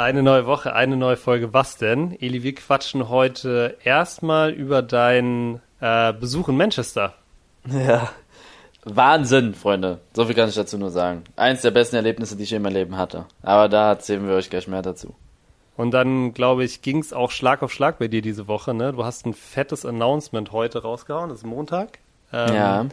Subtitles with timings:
[0.00, 1.52] Eine neue Woche, eine neue Folge.
[1.52, 2.16] Was denn?
[2.22, 7.12] Eli, wir quatschen heute erstmal über deinen äh, Besuch in Manchester.
[7.70, 8.08] Ja.
[8.84, 10.00] Wahnsinn, Freunde.
[10.14, 11.24] So viel kann ich dazu nur sagen.
[11.36, 13.26] Eins der besten Erlebnisse, die ich in meinem Leben hatte.
[13.42, 15.14] Aber da erzählen wir euch gleich mehr dazu.
[15.76, 18.72] Und dann, glaube ich, ging es auch Schlag auf Schlag bei dir diese Woche.
[18.72, 18.94] Ne?
[18.94, 21.28] Du hast ein fettes Announcement heute rausgehauen.
[21.28, 21.98] Das ist Montag.
[22.32, 22.86] Ähm, ja.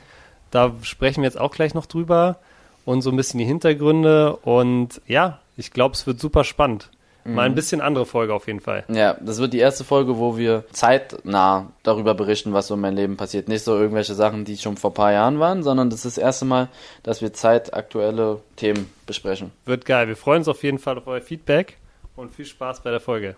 [0.52, 2.40] Da sprechen wir jetzt auch gleich noch drüber
[2.84, 4.36] und so ein bisschen die Hintergründe.
[4.36, 6.90] Und ja, ich glaube, es wird super spannend.
[7.28, 7.56] Mal ein mhm.
[7.56, 8.86] bisschen andere Folge auf jeden Fall.
[8.88, 12.96] Ja, das wird die erste Folge, wo wir zeitnah darüber berichten, was so in meinem
[12.96, 13.50] Leben passiert.
[13.50, 16.24] Nicht so irgendwelche Sachen, die schon vor ein paar Jahren waren, sondern das ist das
[16.24, 16.70] erste Mal,
[17.04, 19.52] dass wir zeitaktuelle Themen besprechen.
[19.66, 20.08] Wird geil.
[20.08, 21.78] Wir freuen uns auf jeden Fall auf euer Feedback
[22.16, 23.36] und viel Spaß bei der Folge.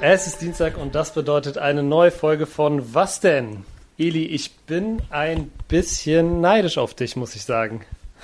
[0.00, 3.64] Es ist Dienstag und das bedeutet eine neue Folge von Was denn?
[3.98, 7.80] Eli, ich bin ein bisschen neidisch auf dich, muss ich sagen.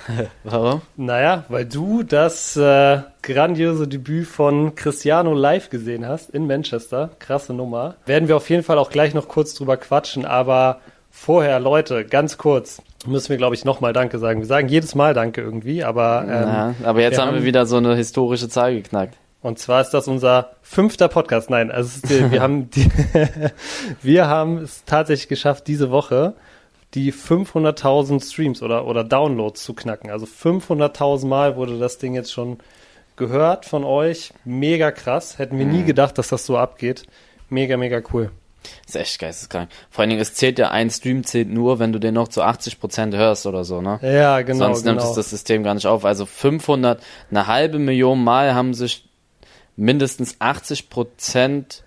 [0.43, 0.81] Warum?
[0.97, 7.09] Naja, weil du das äh, grandiose Debüt von Cristiano live gesehen hast in Manchester.
[7.17, 7.95] Krasse Nummer.
[8.05, 12.37] Werden wir auf jeden Fall auch gleich noch kurz drüber quatschen, aber vorher, Leute, ganz
[12.37, 14.41] kurz, müssen wir, glaube ich, nochmal Danke sagen.
[14.41, 16.23] Wir sagen jedes Mal Danke irgendwie, aber.
[16.23, 19.17] Ähm, ja, aber jetzt haben wir wieder so eine historische Zahl geknackt.
[19.43, 21.49] Und zwar ist das unser fünfter Podcast.
[21.49, 22.89] Nein, also die, wir haben die,
[24.01, 26.33] wir haben es tatsächlich geschafft, diese Woche
[26.93, 30.11] die 500.000 Streams oder, oder Downloads zu knacken.
[30.11, 32.57] Also 500.000 Mal wurde das Ding jetzt schon
[33.15, 34.31] gehört von euch.
[34.45, 35.39] Mega krass.
[35.39, 35.87] Hätten wir nie mhm.
[35.87, 37.03] gedacht, dass das so abgeht.
[37.49, 38.31] Mega, mega cool.
[38.85, 39.69] Das ist echt geisteskrank.
[39.89, 42.43] Vor allen Dingen, es zählt ja ein Stream zählt nur, wenn du den noch zu
[42.43, 43.99] 80 Prozent hörst oder so, ne?
[44.01, 44.65] Ja, genau.
[44.65, 45.09] Sonst nimmt genau.
[45.09, 46.05] es das System gar nicht auf.
[46.05, 49.09] Also 500, eine halbe Million Mal haben sich
[49.75, 51.83] mindestens 80 Prozent,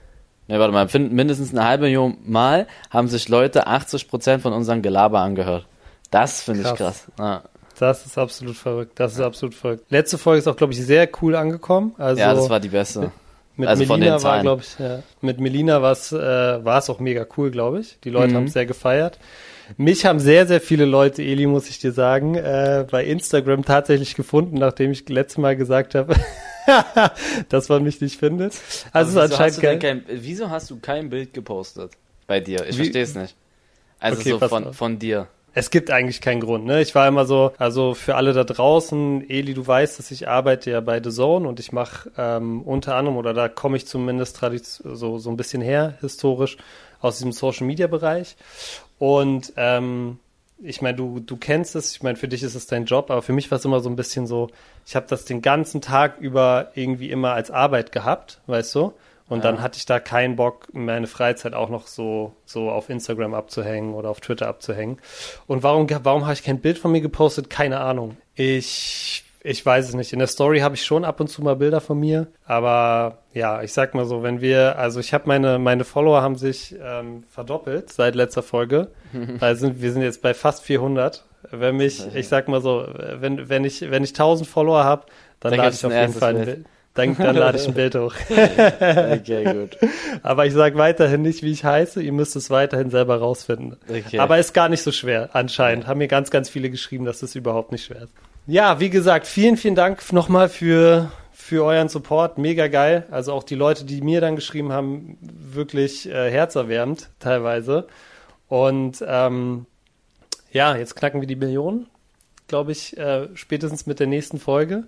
[0.48, 4.83] ne, warte mal, mindestens eine halbe Million Mal haben sich Leute 80 Prozent von unserem
[4.83, 5.67] Gelaber angehört.
[6.11, 7.06] Das finde ich krass.
[7.19, 7.43] Ja.
[7.78, 8.93] Das ist absolut verrückt.
[8.98, 9.84] Das ist absolut verrückt.
[9.91, 11.95] Letzte Folge ist auch, glaube ich, sehr cool angekommen.
[11.98, 13.12] Also ja, das war die beste.
[13.56, 15.03] Mit, also Melina war, glaube ich, ja.
[15.22, 17.99] Mit Melina war es äh, auch mega cool, glaube ich.
[18.00, 18.37] Die Leute mhm.
[18.37, 19.19] haben es sehr gefeiert.
[19.78, 24.15] Mich haben sehr, sehr viele Leute, Eli, muss ich dir sagen, äh, bei Instagram tatsächlich
[24.15, 26.15] gefunden, nachdem ich letztes Mal gesagt habe,
[27.49, 28.54] dass man mich nicht findet.
[28.93, 31.93] Also wieso anscheinend hast kein, Wieso hast du kein Bild gepostet
[32.27, 32.66] bei dir?
[32.66, 33.37] Ich verstehe es nicht.
[33.99, 35.28] Also okay, so von, von dir.
[35.54, 36.82] Es gibt eigentlich keinen Grund, ne?
[36.82, 40.71] Ich war immer so, also für alle da draußen, Eli, du weißt, dass ich arbeite
[40.71, 44.38] ja bei The Zone und ich mache ähm, unter anderem, oder da komme ich zumindest
[44.84, 46.59] so, so ein bisschen her, historisch,
[47.00, 48.37] aus diesem Social Media Bereich.
[48.98, 50.19] Und ähm,
[50.59, 53.22] ich meine, du, du kennst es, ich meine, für dich ist es dein Job, aber
[53.22, 54.49] für mich war es immer so ein bisschen so,
[54.87, 58.93] ich habe das den ganzen Tag über irgendwie immer als Arbeit gehabt, weißt du?
[59.28, 59.50] Und ja.
[59.50, 63.95] dann hatte ich da keinen Bock, meine Freizeit auch noch so, so auf Instagram abzuhängen
[63.95, 64.99] oder auf Twitter abzuhängen.
[65.49, 67.50] Und warum, warum habe ich kein Bild von mir gepostet?
[67.50, 68.16] Keine Ahnung.
[68.37, 70.12] Ich ich weiß es nicht.
[70.12, 73.62] In der Story habe ich schon ab und zu mal Bilder von mir, aber ja,
[73.62, 77.25] ich sag mal so, wenn wir, also ich habe meine meine Follower haben sich ähm,
[77.29, 78.89] verdoppelt seit letzter Folge.
[79.41, 81.25] also wir sind jetzt bei fast 400.
[81.53, 82.87] Wenn mich, ich sag mal so,
[83.21, 85.07] wenn wenn ich wenn ich 1000 Follower habe,
[85.41, 86.67] dann, dann lade ich auf jeden Fall ein Bild.
[86.95, 88.15] Dann, dann lade ich ein Bild hoch.
[88.31, 89.77] okay, gut.
[90.23, 92.03] Aber ich sage weiterhin nicht, wie ich heiße.
[92.03, 93.77] Ihr müsst es weiterhin selber rausfinden.
[93.87, 94.19] Okay.
[94.19, 95.87] Aber ist gar nicht so schwer, anscheinend.
[95.87, 98.15] Haben mir ganz, ganz viele geschrieben, dass es überhaupt nicht schwer ist.
[98.49, 102.39] Ja, wie gesagt, vielen, vielen Dank nochmal für, für euren Support.
[102.39, 103.05] Mega geil.
[103.11, 107.89] Also auch die Leute, die mir dann geschrieben haben, wirklich äh, herzerwärmend teilweise.
[108.47, 109.67] Und ähm,
[110.53, 111.89] ja, jetzt knacken wir die Millionen,
[112.47, 114.84] glaube ich, äh, spätestens mit der nächsten Folge.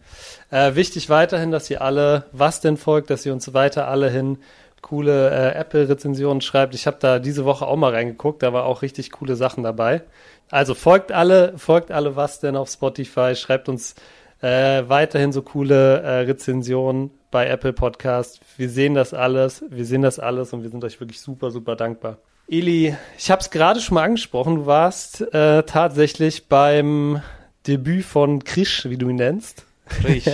[0.52, 4.38] Äh, wichtig weiterhin, dass ihr alle, was denn folgt, dass ihr uns weiter alle hin
[4.82, 6.74] coole äh, Apple-Rezensionen schreibt.
[6.74, 10.02] Ich habe da diese Woche auch mal reingeguckt, da war auch richtig coole Sachen dabei.
[10.50, 13.94] Also folgt alle, folgt alle was denn auf Spotify, schreibt uns
[14.40, 18.40] äh, weiterhin so coole äh, Rezensionen bei Apple Podcast.
[18.56, 21.76] Wir sehen das alles, wir sehen das alles und wir sind euch wirklich super, super
[21.76, 22.18] dankbar.
[22.48, 27.20] Eli, ich habe es gerade schon mal angesprochen, du warst äh, tatsächlich beim
[27.66, 29.66] Debüt von Krisch, wie du ihn nennst.
[29.86, 30.24] Krisch.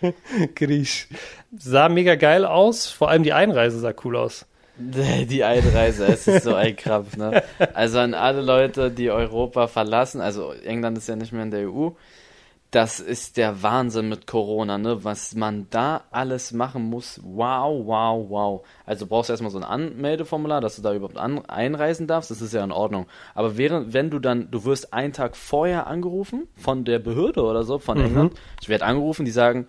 [0.56, 1.08] Krisch.
[1.56, 4.46] Sah mega geil aus, vor allem die Einreise sah cool aus.
[4.80, 7.42] Die Einreise, es ist so ein Krampf, ne?
[7.74, 11.70] Also an alle Leute, die Europa verlassen, also England ist ja nicht mehr in der
[11.70, 11.90] EU,
[12.70, 15.02] das ist der Wahnsinn mit Corona, ne?
[15.04, 17.20] Was man da alles machen muss.
[17.24, 18.66] Wow, wow, wow.
[18.86, 22.30] Also brauchst du erstmal so ein Anmeldeformular, dass du da überhaupt an einreisen darfst.
[22.30, 23.06] Das ist ja in Ordnung.
[23.34, 27.64] Aber während, wenn du dann, du wirst einen Tag vorher angerufen von der Behörde oder
[27.64, 28.04] so, von mhm.
[28.04, 28.34] England.
[28.62, 29.66] Ich werde angerufen, die sagen,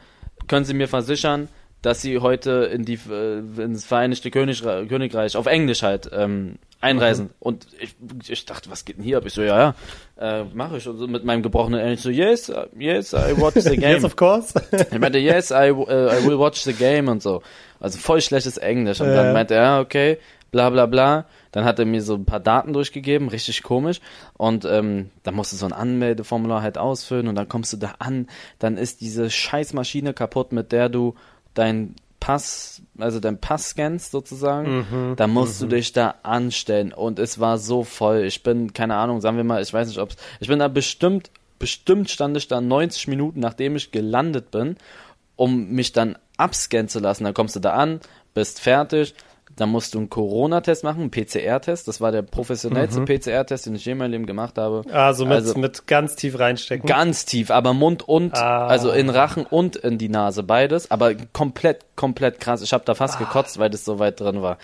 [0.48, 1.50] können Sie mir versichern,
[1.82, 7.26] dass sie heute in die äh, ins Vereinigte Königreich, Königreich auf Englisch halt ähm, einreisen.
[7.26, 7.32] Mhm.
[7.40, 7.96] Und ich,
[8.28, 9.24] ich dachte, was geht denn hier ab?
[9.26, 9.76] Ich so, ja,
[10.20, 10.88] ja, äh, mache ich.
[10.88, 13.94] Und so mit meinem gebrochenen Englisch so, yes, uh, yes, I watch the game.
[13.94, 14.54] yes, of course.
[14.92, 17.42] ich meinte, yes, I, uh, I will watch the game und so.
[17.80, 19.02] Also voll schlechtes Englisch.
[19.02, 19.16] Und äh.
[19.16, 20.18] dann meinte er, ja, okay,
[20.52, 21.26] bla bla bla.
[21.52, 24.00] Dann hat er mir so ein paar Daten durchgegeben, richtig komisch.
[24.38, 27.96] Und ähm, dann musst du so ein Anmeldeformular halt ausfüllen und dann kommst du da
[28.00, 28.28] an.
[28.60, 31.16] Dann ist diese Scheißmaschine kaputt, mit der du
[31.54, 35.70] dein Pass, also dein Pass scannst sozusagen, mhm, da musst mhm.
[35.70, 38.26] du dich da anstellen und es war so voll.
[38.26, 41.32] Ich bin, keine Ahnung, sagen wir mal, ich weiß nicht, ob ich bin da bestimmt,
[41.58, 44.78] bestimmt stand ich da 90 Minuten, nachdem ich gelandet bin,
[45.36, 47.24] um mich dann abscannen zu lassen.
[47.24, 48.02] Dann kommst du da an,
[48.36, 49.16] bist fertig,
[49.56, 51.88] dann musst du einen Corona-Test machen, einen PCR-Test.
[51.88, 53.06] Das war der professionellste mhm.
[53.06, 54.84] PCR-Test, den ich je in meinem Leben gemacht habe.
[54.92, 56.88] Also mit, also mit ganz tief reinstecken.
[56.88, 58.68] Ganz tief, aber Mund und, ah.
[58.68, 60.90] also in Rachen und in die Nase, beides.
[60.92, 62.62] Aber komplett, komplett krass.
[62.62, 63.20] Ich habe da fast ah.
[63.20, 64.58] gekotzt, weil das so weit drin war.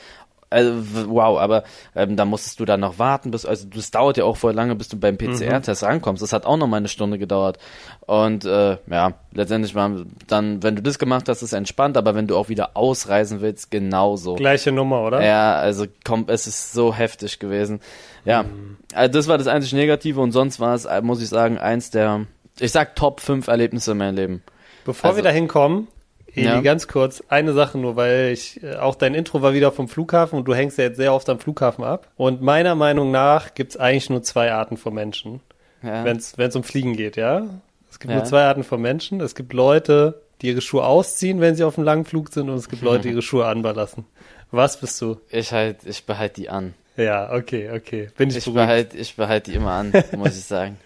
[0.50, 1.64] Also, wow, aber
[1.94, 4.76] ähm, da musstest du dann noch warten, bis, also das dauert ja auch voll lange,
[4.76, 5.88] bis du beim PCR-Test mhm.
[5.88, 6.24] rankommst.
[6.24, 7.58] Das hat auch noch mal eine Stunde gedauert.
[8.06, 9.92] Und äh, ja, letztendlich war
[10.28, 13.72] dann, wenn du das gemacht hast, ist entspannt, aber wenn du auch wieder ausreisen willst,
[13.72, 14.36] genauso.
[14.36, 15.22] Gleiche Nummer, oder?
[15.22, 17.82] Ja, also komm, es ist so heftig gewesen.
[18.24, 18.78] Ja, mhm.
[18.94, 21.92] also das war das einzig Negative und sonst war es, äh, muss ich sagen, eins
[21.92, 22.26] der,
[22.58, 24.44] ich sag Top 5 Erlebnisse in meinem Leben.
[24.86, 25.90] Bevor also, wir da hinkommen,
[26.38, 26.62] Eli, ja.
[26.62, 30.38] ganz kurz, eine Sache nur, weil ich, äh, auch dein Intro war wieder vom Flughafen
[30.38, 32.08] und du hängst ja jetzt sehr oft am Flughafen ab.
[32.16, 35.42] Und meiner Meinung nach gibt es eigentlich nur zwei Arten von Menschen,
[35.82, 36.06] ja.
[36.06, 37.48] wenn es um Fliegen geht, ja?
[37.90, 38.18] Es gibt ja.
[38.18, 39.20] nur zwei Arten von Menschen.
[39.22, 42.56] Es gibt Leute, die ihre Schuhe ausziehen, wenn sie auf einem langen Flug sind, und
[42.56, 44.06] es gibt Leute, die ihre Schuhe anbelassen.
[44.52, 45.18] Was bist du?
[45.32, 46.76] Ich halt, ich behalte die an.
[46.96, 48.10] Ja, okay, okay.
[48.16, 50.78] Bin ich ich behalte, ich behalte die immer an, muss ich sagen.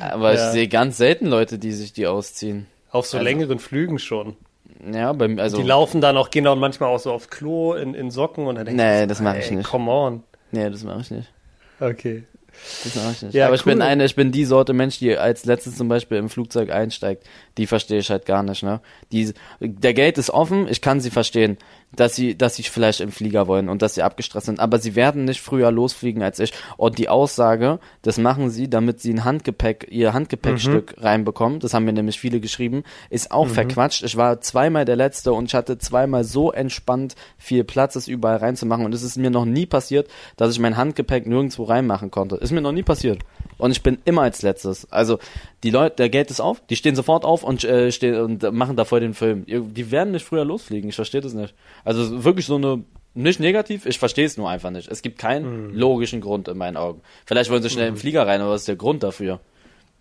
[0.00, 0.46] Aber ja.
[0.46, 2.66] ich sehe ganz selten Leute, die sich die ausziehen.
[2.90, 4.36] Auf so also, längeren Flügen schon.
[4.90, 5.56] Ja, beim, also.
[5.58, 8.56] Die laufen dann auch, gehen dann manchmal auch so aufs Klo in, in Socken und
[8.56, 9.68] dann denken Nee, das mache ich nicht.
[9.68, 10.22] Come on.
[10.50, 11.32] Nee, das mache ich nicht.
[11.80, 12.24] Okay.
[12.84, 13.34] Das mache ich nicht.
[13.34, 13.56] Ja, Aber cool.
[13.56, 16.70] ich bin eine, ich bin die Sorte Mensch, die als letztes zum Beispiel im Flugzeug
[16.70, 17.24] einsteigt.
[17.56, 18.80] Die verstehe ich halt gar nicht, ne?
[19.10, 21.56] Die, der Gate ist offen, ich kann sie verstehen
[21.96, 24.60] dass sie, dass sie vielleicht im Flieger wollen und dass sie abgestresst sind.
[24.60, 26.52] Aber sie werden nicht früher losfliegen als ich.
[26.76, 31.02] Und die Aussage, das machen sie, damit sie ein Handgepäck, ihr Handgepäckstück mhm.
[31.02, 33.50] reinbekommen, das haben mir nämlich viele geschrieben, ist auch mhm.
[33.50, 34.02] verquatscht.
[34.02, 38.36] Ich war zweimal der Letzte und ich hatte zweimal so entspannt viel Platz, es überall
[38.36, 38.84] reinzumachen.
[38.84, 42.36] Und es ist mir noch nie passiert, dass ich mein Handgepäck nirgendwo reinmachen konnte.
[42.36, 43.20] Ist mir noch nie passiert.
[43.58, 44.90] Und ich bin immer als letztes.
[44.90, 45.18] Also
[45.62, 48.76] die Leute, der Gate ist auf, die stehen sofort auf und, äh, stehen, und machen
[48.76, 49.44] da voll den Film.
[49.46, 51.54] Die werden nicht früher losfliegen, ich verstehe das nicht.
[51.84, 52.82] Also wirklich so eine,
[53.14, 54.88] nicht negativ, ich verstehe es nur einfach nicht.
[54.88, 55.74] Es gibt keinen mhm.
[55.74, 57.00] logischen Grund in meinen Augen.
[57.26, 57.96] Vielleicht wollen sie schnell mhm.
[57.96, 59.40] im Flieger rein, aber was ist der Grund dafür?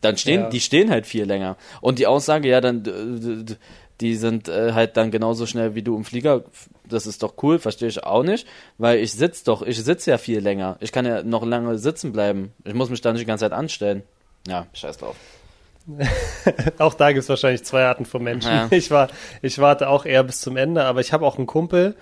[0.01, 0.49] Dann stehen, ja.
[0.49, 1.57] die stehen halt viel länger.
[1.79, 2.83] Und die Aussage, ja, dann,
[4.01, 6.43] die sind äh, halt dann genauso schnell wie du im Flieger.
[6.89, 8.47] Das ist doch cool, verstehe ich auch nicht,
[8.79, 10.77] weil ich sitze doch, ich sitze ja viel länger.
[10.79, 12.51] Ich kann ja noch lange sitzen bleiben.
[12.65, 14.01] Ich muss mich da nicht die ganze Zeit anstellen.
[14.47, 15.15] Ja, scheiß drauf.
[16.77, 18.51] auch da gibt es wahrscheinlich zwei Arten von Menschen.
[18.51, 18.67] Ja.
[18.71, 19.09] Ich, war,
[19.41, 21.95] ich warte auch eher bis zum Ende, aber ich habe auch einen Kumpel,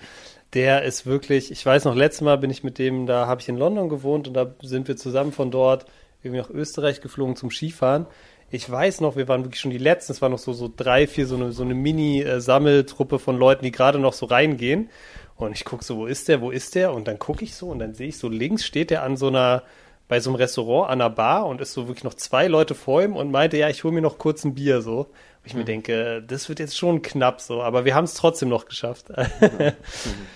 [0.54, 3.48] der ist wirklich, ich weiß noch, letztes Mal bin ich mit dem, da habe ich
[3.48, 5.86] in London gewohnt und da sind wir zusammen von dort
[6.22, 8.06] irgendwie nach Österreich geflogen zum Skifahren.
[8.50, 11.06] Ich weiß noch, wir waren wirklich schon die Letzten, es waren noch so, so drei,
[11.06, 14.90] vier, so eine, so eine Mini-Sammeltruppe von Leuten, die gerade noch so reingehen.
[15.36, 16.92] Und ich gucke so, wo ist der, wo ist der?
[16.92, 19.28] Und dann gucke ich so und dann sehe ich so links steht der an so
[19.28, 19.62] einer,
[20.10, 23.00] bei so einem Restaurant an einer Bar und ist so wirklich noch zwei Leute vor
[23.00, 25.06] ihm und meinte, ja, ich hole mir noch kurz ein Bier so.
[25.06, 25.60] Wo ich mhm.
[25.60, 29.06] mir denke, das wird jetzt schon knapp so, aber wir haben es trotzdem noch geschafft.
[29.40, 30.26] Mhm.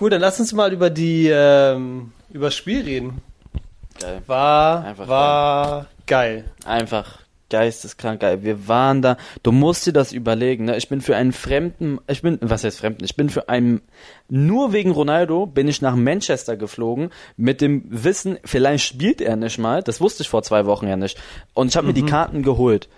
[0.00, 3.22] cool, dann lass uns mal über die ähm, über das Spiel reden.
[4.00, 4.22] Geil.
[4.26, 6.44] War Einfach war geil.
[6.44, 6.52] geil.
[6.64, 7.23] Einfach
[7.54, 8.42] geisteskrank geil.
[8.42, 9.16] Wir waren da.
[9.44, 10.64] Du musst dir das überlegen.
[10.64, 10.76] Ne?
[10.76, 13.04] Ich bin für einen Fremden, ich bin, was heißt Fremden?
[13.04, 13.80] Ich bin für einen,
[14.28, 19.58] nur wegen Ronaldo bin ich nach Manchester geflogen mit dem Wissen, vielleicht spielt er nicht
[19.58, 19.84] mal.
[19.84, 21.16] Das wusste ich vor zwei Wochen ja nicht.
[21.52, 21.90] Und ich habe mhm.
[21.90, 22.06] mir die mhm.
[22.06, 22.88] Karten geholt.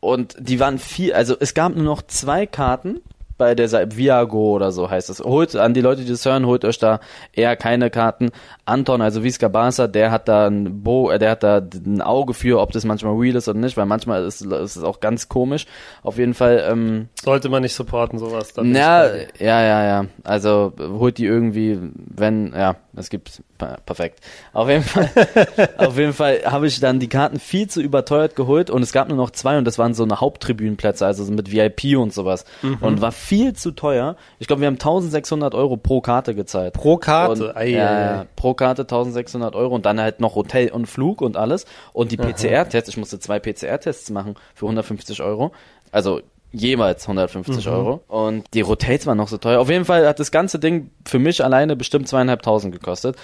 [0.00, 3.00] Und die waren viel, also es gab nur noch zwei Karten
[3.38, 5.20] bei der Seite Viago oder so heißt es.
[5.20, 7.00] Holt an die Leute, die das hören, holt euch da
[7.32, 8.30] eher keine Karten.
[8.64, 12.34] Anton, also Visca Barca, der hat da ein Bo, äh, der hat da ein Auge
[12.34, 15.28] für, ob das manchmal real ist oder nicht, weil manchmal ist, ist es auch ganz
[15.28, 15.66] komisch.
[16.02, 16.66] Auf jeden Fall.
[16.70, 18.74] Ähm, Sollte man nicht supporten sowas dann.
[18.74, 19.06] Ja,
[19.38, 20.06] ja, ja, ja.
[20.24, 24.20] Also holt die irgendwie, wenn, ja, es gibt perfekt.
[24.52, 25.10] Auf jeden Fall,
[25.78, 29.08] auf jeden Fall habe ich dann die Karten viel zu überteuert geholt und es gab
[29.08, 32.78] nur noch zwei und das waren so eine Haupttribünenplätze, also mit VIP und sowas mhm.
[32.80, 34.16] und war viel zu teuer.
[34.38, 36.74] Ich glaube, wir haben 1600 Euro pro Karte gezahlt.
[36.74, 37.52] Pro Karte?
[37.52, 41.66] Und, ja, pro Karte 1600 Euro und dann halt noch Hotel und Flug und alles
[41.92, 42.88] und die PCR-Tests.
[42.88, 45.52] Ich musste zwei PCR-Tests machen für 150 Euro.
[45.92, 46.20] Also
[46.56, 47.72] Jemals 150 mhm.
[47.72, 48.02] Euro.
[48.08, 49.60] Und die Hotels waren noch so teuer.
[49.60, 53.16] Auf jeden Fall hat das ganze Ding für mich alleine bestimmt zweieinhalbtausend gekostet.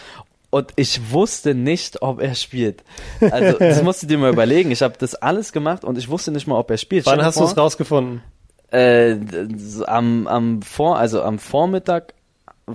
[0.51, 2.85] und ich wusste nicht, ob er spielt.
[3.21, 4.71] Also, das musst du dir mal überlegen.
[4.71, 7.07] Ich habe das alles gemacht und ich wusste nicht mal, ob er spielt.
[7.07, 8.23] Wann hast du es rausgefunden?
[8.71, 9.17] Äh,
[9.87, 12.15] am, am Vor, also am Vormittag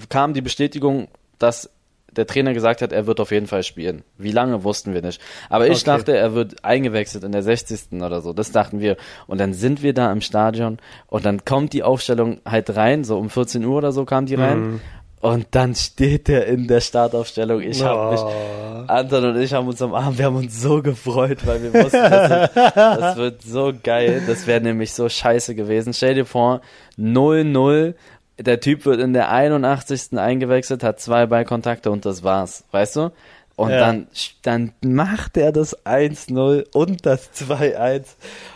[0.10, 1.08] kam die Bestätigung,
[1.40, 1.70] dass
[2.18, 4.04] der Trainer gesagt hat, er wird auf jeden Fall spielen.
[4.18, 5.22] Wie lange wussten wir nicht.
[5.50, 5.98] Aber ich okay.
[5.98, 8.02] dachte, er wird eingewechselt in der 60.
[8.02, 8.34] oder so.
[8.34, 8.98] Das dachten wir.
[9.28, 13.18] Und dann sind wir da im Stadion und dann kommt die Aufstellung halt rein, so
[13.18, 14.60] um 14 Uhr oder so kam die rein.
[14.60, 14.82] Mhm.
[15.20, 17.62] Und dann steht er in der Startaufstellung.
[17.62, 18.12] Ich habe oh.
[18.12, 21.74] mich, Anton und ich haben uns am Abend, wir haben uns so gefreut, weil wir
[21.74, 24.22] wussten, das wird, das wird so geil.
[24.28, 25.94] Das wäre nämlich so scheiße gewesen.
[25.94, 26.62] Stell dir vor,
[27.00, 27.96] 0-0,
[28.40, 30.18] der Typ wird in der 81.
[30.18, 33.12] eingewechselt, hat zwei Ballkontakte und das war's, weißt du?
[33.56, 33.80] Und ja.
[33.80, 34.08] dann,
[34.44, 38.06] dann macht er das 1-0 und das 2-1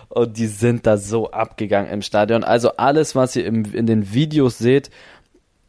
[0.09, 2.43] und die sind da so abgegangen im Stadion.
[2.43, 4.91] Also alles, was ihr im, in den Videos seht,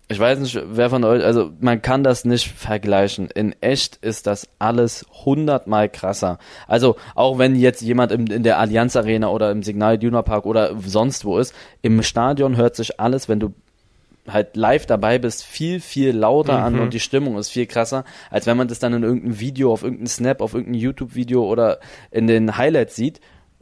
[0.08, 3.30] ich weiß nicht, wer von euch, also man kann das nicht vergleichen.
[3.34, 6.38] In echt ist das alles hundertmal krasser.
[6.68, 10.44] Also auch wenn jetzt jemand im, in der Allianz Arena oder im Signal Iduna Park
[10.44, 13.54] oder sonst wo ist, im Stadion hört sich alles, wenn du
[14.28, 16.64] halt live dabei bist, viel, viel lauter mhm.
[16.64, 19.72] an und die Stimmung ist viel krasser, als wenn man das dann in irgendeinem Video,
[19.72, 23.20] auf irgendeinem Snap, auf irgendeinem YouTube-Video oder in den Highlights sieht.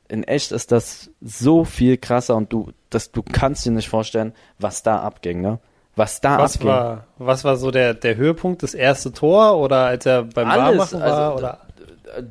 [0.08, 4.34] In echt ist das so viel krasser und du, das, du kannst dir nicht vorstellen,
[4.58, 5.60] was da abging, ne?
[5.96, 6.68] Was da was abging.
[6.68, 10.92] War, was war so der, der Höhepunkt, das erste Tor oder als er beim Alles,
[10.92, 11.30] Warmmachen war?
[11.30, 11.58] Also, oder?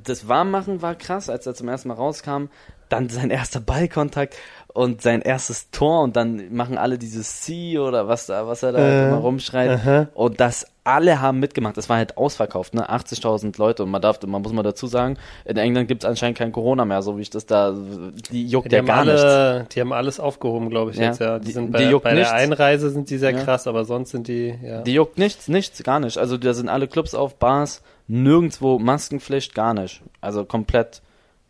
[0.04, 2.46] Das Warmmachen war krass, als er zum ersten Mal rauskam.
[2.90, 4.36] Dann sein erster Ballkontakt
[4.74, 8.72] und sein erstes Tor und dann machen alle dieses C oder was da, was er
[8.72, 9.72] da äh, immer rumschreit.
[9.72, 10.08] Aha.
[10.14, 11.78] Und das alle haben mitgemacht.
[11.78, 12.90] Das war halt ausverkauft, ne?
[12.90, 16.38] 80.000 Leute und man darf, man muss mal dazu sagen, in England gibt es anscheinend
[16.38, 17.76] kein Corona mehr, so wie ich das da,
[18.32, 19.76] die juckt ja, ja gar alle, nichts.
[19.76, 21.06] Die haben alles aufgehoben, glaube ich ja.
[21.06, 21.40] jetzt, ja.
[21.40, 23.44] Die, die sind bei, die bei der Einreise sind die sehr ja.
[23.44, 24.82] krass, aber sonst sind die, ja.
[24.82, 26.18] Die juckt nichts, nichts, gar nicht.
[26.18, 30.02] Also da sind alle Clubs auf, Bars, nirgendwo Maskenpflicht, gar nicht.
[30.22, 31.02] Also komplett,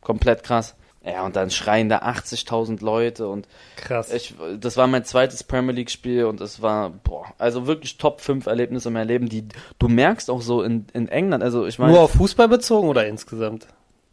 [0.02, 0.76] komplett krass.
[1.04, 4.12] Ja, und dann schreien da 80.000 Leute und krass.
[4.12, 8.20] Ich, das war mein zweites Premier League Spiel und es war, boah, also wirklich Top
[8.20, 9.46] 5 Erlebnisse in meinem Leben, die
[9.80, 11.94] du merkst auch so in, in England, also ich meine.
[11.94, 13.68] Nur auf Fußball bezogen oder insgesamt?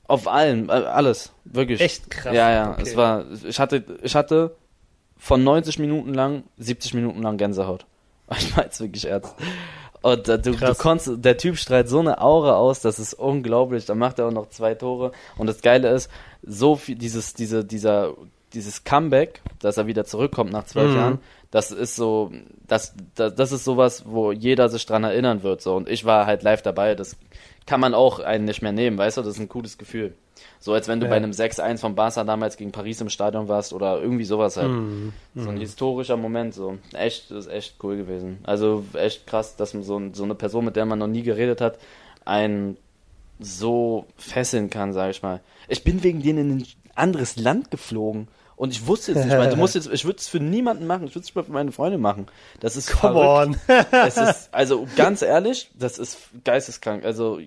[0.06, 1.80] Auf allen, äh, alles, wirklich.
[1.80, 2.32] Echt krass.
[2.32, 2.82] Ja, ja, okay.
[2.82, 4.54] es war, ich hatte, ich hatte
[5.16, 7.86] von 90 Minuten lang 70 Minuten lang Gänsehaut.
[8.38, 9.34] Ich mein's wirklich ernst.
[10.06, 13.86] Und äh, du, du konntest, der Typ strahlt so eine Aura aus, das ist unglaublich.
[13.86, 15.10] Dann macht er auch noch zwei Tore.
[15.36, 16.08] Und das Geile ist,
[16.44, 18.14] so viel, dieses, diese, dieser,
[18.52, 20.96] dieses Comeback, dass er wieder zurückkommt nach zwölf mhm.
[20.96, 21.18] Jahren,
[21.50, 22.30] das ist so,
[22.68, 25.60] das, das, das ist sowas, wo jeder sich dran erinnern wird.
[25.60, 25.74] So.
[25.74, 26.94] Und ich war halt live dabei.
[26.94, 27.16] Das
[27.66, 29.22] kann man auch einen nicht mehr nehmen, weißt du?
[29.22, 30.14] Das ist ein cooles Gefühl.
[30.58, 31.10] So als wenn du ja.
[31.10, 34.70] bei einem 6-1 von Barca damals gegen Paris im Stadion warst oder irgendwie sowas halt.
[34.70, 36.78] Mm, so ein historischer Moment, so.
[36.92, 38.38] Echt, das ist echt cool gewesen.
[38.44, 41.60] Also echt krass, dass man so, so eine Person, mit der man noch nie geredet
[41.60, 41.78] hat,
[42.24, 42.76] einen
[43.38, 45.40] so fesseln kann, sag ich mal.
[45.68, 48.28] Ich bin wegen denen in ein anderes Land geflogen.
[48.56, 51.06] Und ich wusste jetzt nicht, weil du musst jetzt, ich würde es für niemanden machen,
[51.06, 52.26] ich würde es für meine Freunde machen.
[52.60, 53.58] Das ist Come verrückt.
[53.68, 53.76] on.
[54.06, 57.04] es ist, also ganz ehrlich, das ist geisteskrank.
[57.04, 57.38] Also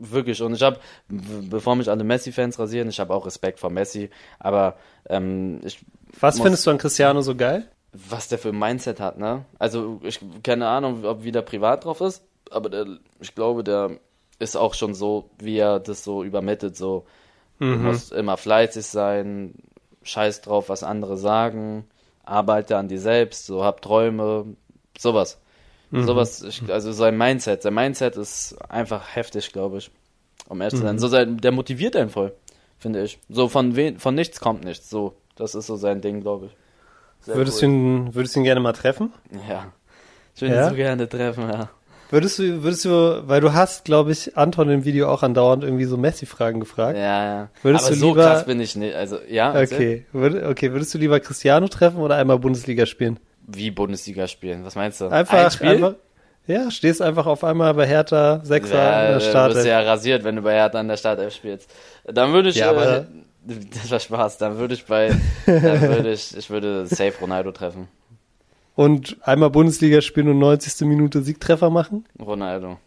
[0.00, 0.42] wirklich.
[0.42, 0.78] Und ich habe,
[1.08, 4.10] bevor mich alle Messi-Fans rasieren, ich habe auch Respekt vor Messi.
[4.38, 4.76] Aber
[5.08, 5.84] ähm, ich.
[6.18, 7.68] Was findest du an Cristiano so geil?
[7.92, 9.44] Was der für ein Mindset hat, ne?
[9.58, 12.86] Also ich keine Ahnung, ob wieder privat drauf ist, aber der,
[13.20, 13.98] ich glaube, der
[14.38, 17.04] ist auch schon so, wie er das so übermittelt, so
[17.58, 17.72] mhm.
[17.72, 19.54] du musst immer fleißig sein,
[20.02, 21.84] scheiß drauf, was andere sagen,
[22.24, 24.46] arbeite an dir selbst, so hab Träume,
[24.96, 25.40] sowas.
[25.90, 26.04] Mhm.
[26.04, 27.62] Sowas, ich, also sein Mindset.
[27.62, 29.90] Sein Mindset ist einfach heftig, glaube ich.
[30.48, 30.96] Um ehrlich zu sein.
[30.96, 31.00] Mhm.
[31.00, 32.32] So sein, der motiviert einen voll,
[32.78, 33.18] finde ich.
[33.28, 34.90] So von wen, von nichts kommt nichts.
[34.90, 36.52] So, das ist so sein Ding, glaube ich.
[37.26, 37.68] Sehr würdest, cool.
[37.68, 39.12] du ihn, würdest du ihn gerne mal treffen?
[39.48, 39.72] Ja.
[40.34, 40.64] Ich würde ja?
[40.66, 41.68] ihn so gerne treffen, ja.
[42.10, 45.84] Würdest du, würdest du, weil du hast, glaube ich, Anton im Video auch andauernd irgendwie
[45.84, 46.96] so Messi-Fragen gefragt.
[46.96, 47.50] Ja, ja.
[47.62, 48.96] Würdest Aber du so lieber, krass bin ich nicht.
[48.96, 49.50] Also, ja.
[49.50, 50.06] Okay.
[50.10, 53.20] Würd, okay, würdest du lieber Cristiano treffen oder einmal Bundesliga spielen?
[53.52, 54.64] Wie Bundesliga spielen?
[54.64, 55.08] Was meinst du?
[55.08, 55.94] Einfach, Ein einfach,
[56.46, 59.48] ja, stehst einfach auf einmal bei Hertha Sechser ja, in der Startelf.
[59.48, 61.70] Du bist ja rasiert, wenn du bei Hertha an der Startelf spielst.
[62.04, 63.04] Dann würde ich, ja, aber, äh,
[63.72, 65.14] das war Spaß, dann würde ich bei,
[65.46, 67.88] dann würde ich, ich würde safe Ronaldo treffen.
[68.74, 70.86] Und einmal Bundesliga spielen und 90.
[70.86, 72.06] Minute Siegtreffer machen?
[72.18, 72.78] Ronaldo.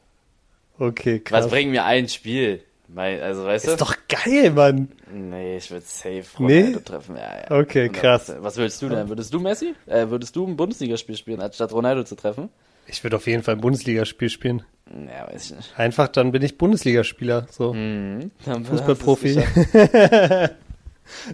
[0.80, 1.44] Okay, krass.
[1.44, 2.64] Was bringt mir ein Spiel?
[2.96, 3.72] Also, weißt du?
[3.72, 4.90] Ist doch geil, Mann.
[5.12, 6.84] Nee, ich würde safe Ronaldo nee?
[6.84, 7.16] treffen.
[7.16, 7.62] Ja, ja.
[7.62, 8.34] Okay, krass.
[8.40, 9.10] Was würdest du denn?
[9.10, 9.74] Würdest du Messi?
[9.86, 12.50] Äh, würdest du ein Bundesligaspiel spielen, anstatt Ronaldo zu treffen?
[12.86, 14.64] Ich würde auf jeden Fall ein Bundesligaspiel spielen.
[14.90, 15.80] Ja, weiß ich nicht.
[15.80, 17.74] Einfach, dann bin ich Bundesligaspieler, so.
[17.74, 18.32] Mhm,
[18.66, 19.44] Fußballprofi.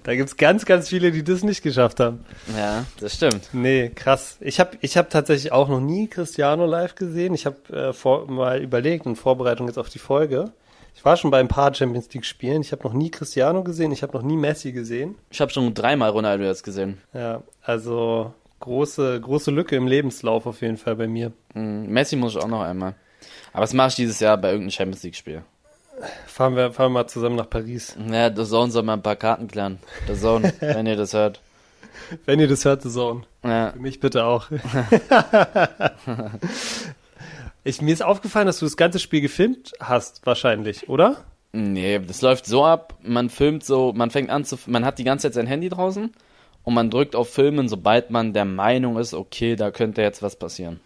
[0.04, 2.26] Da gibt's ganz, ganz viele, die das nicht geschafft haben.
[2.58, 3.50] Ja, das stimmt.
[3.54, 4.38] Nee, krass.
[4.42, 7.34] Ich habe ich hab tatsächlich auch noch nie Cristiano live gesehen.
[7.34, 10.52] Ich habe äh, vor, mal überlegt in Vorbereitung jetzt auf die Folge.
[10.96, 12.62] Ich war schon bei ein paar Champions League Spielen.
[12.62, 13.92] Ich habe noch nie Cristiano gesehen.
[13.92, 15.16] Ich habe noch nie Messi gesehen.
[15.30, 16.98] Ich habe schon dreimal Ronaldo jetzt gesehen.
[17.14, 21.32] Ja, also große, große Lücke im Lebenslauf auf jeden Fall bei mir.
[21.54, 21.88] Mhm.
[21.88, 22.96] Messi muss ich auch noch einmal.
[23.54, 25.44] Aber das mache ich dieses Jahr bei irgendeinem Champions League Spiel.
[26.28, 27.96] Fahren wir, fahren wir mal zusammen nach Paris.
[28.10, 29.80] Ja, der Zone soll mal ein paar Karten klären.
[30.08, 31.42] Der Zone, wenn ihr das hört.
[32.26, 33.24] Wenn ihr das hört, The Zone.
[33.44, 33.72] Ja.
[33.72, 34.48] Für mich bitte auch.
[37.70, 41.24] ich, mir ist aufgefallen, dass du das ganze Spiel gefilmt hast, wahrscheinlich, oder?
[41.52, 45.04] Nee, das läuft so ab, man filmt so, man fängt an zu, man hat die
[45.04, 46.12] ganze Zeit sein Handy draußen
[46.64, 50.36] und man drückt auf Filmen, sobald man der Meinung ist, okay, da könnte jetzt was
[50.36, 50.80] passieren.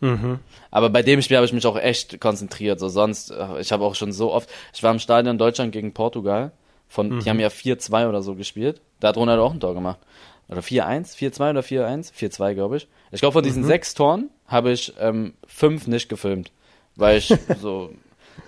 [0.00, 0.40] Mhm.
[0.70, 2.80] Aber bei dem Spiel habe ich mich auch echt konzentriert.
[2.80, 5.92] So sonst, äh, ich habe auch schon so oft, ich war im Stadion Deutschland gegen
[5.92, 6.50] Portugal.
[6.88, 8.82] Von, Die haben ja 4-2 oder so gespielt.
[9.00, 9.98] Da hat Ronaldo auch ein Tor gemacht.
[10.48, 12.12] Oder 4-1, 4-2 oder 4-1?
[12.12, 12.88] 4-2, glaube ich.
[13.10, 16.50] Ich glaube, von diesen sechs Toren habe ich ähm, fünf nicht gefilmt.
[16.96, 17.90] Weil ich so.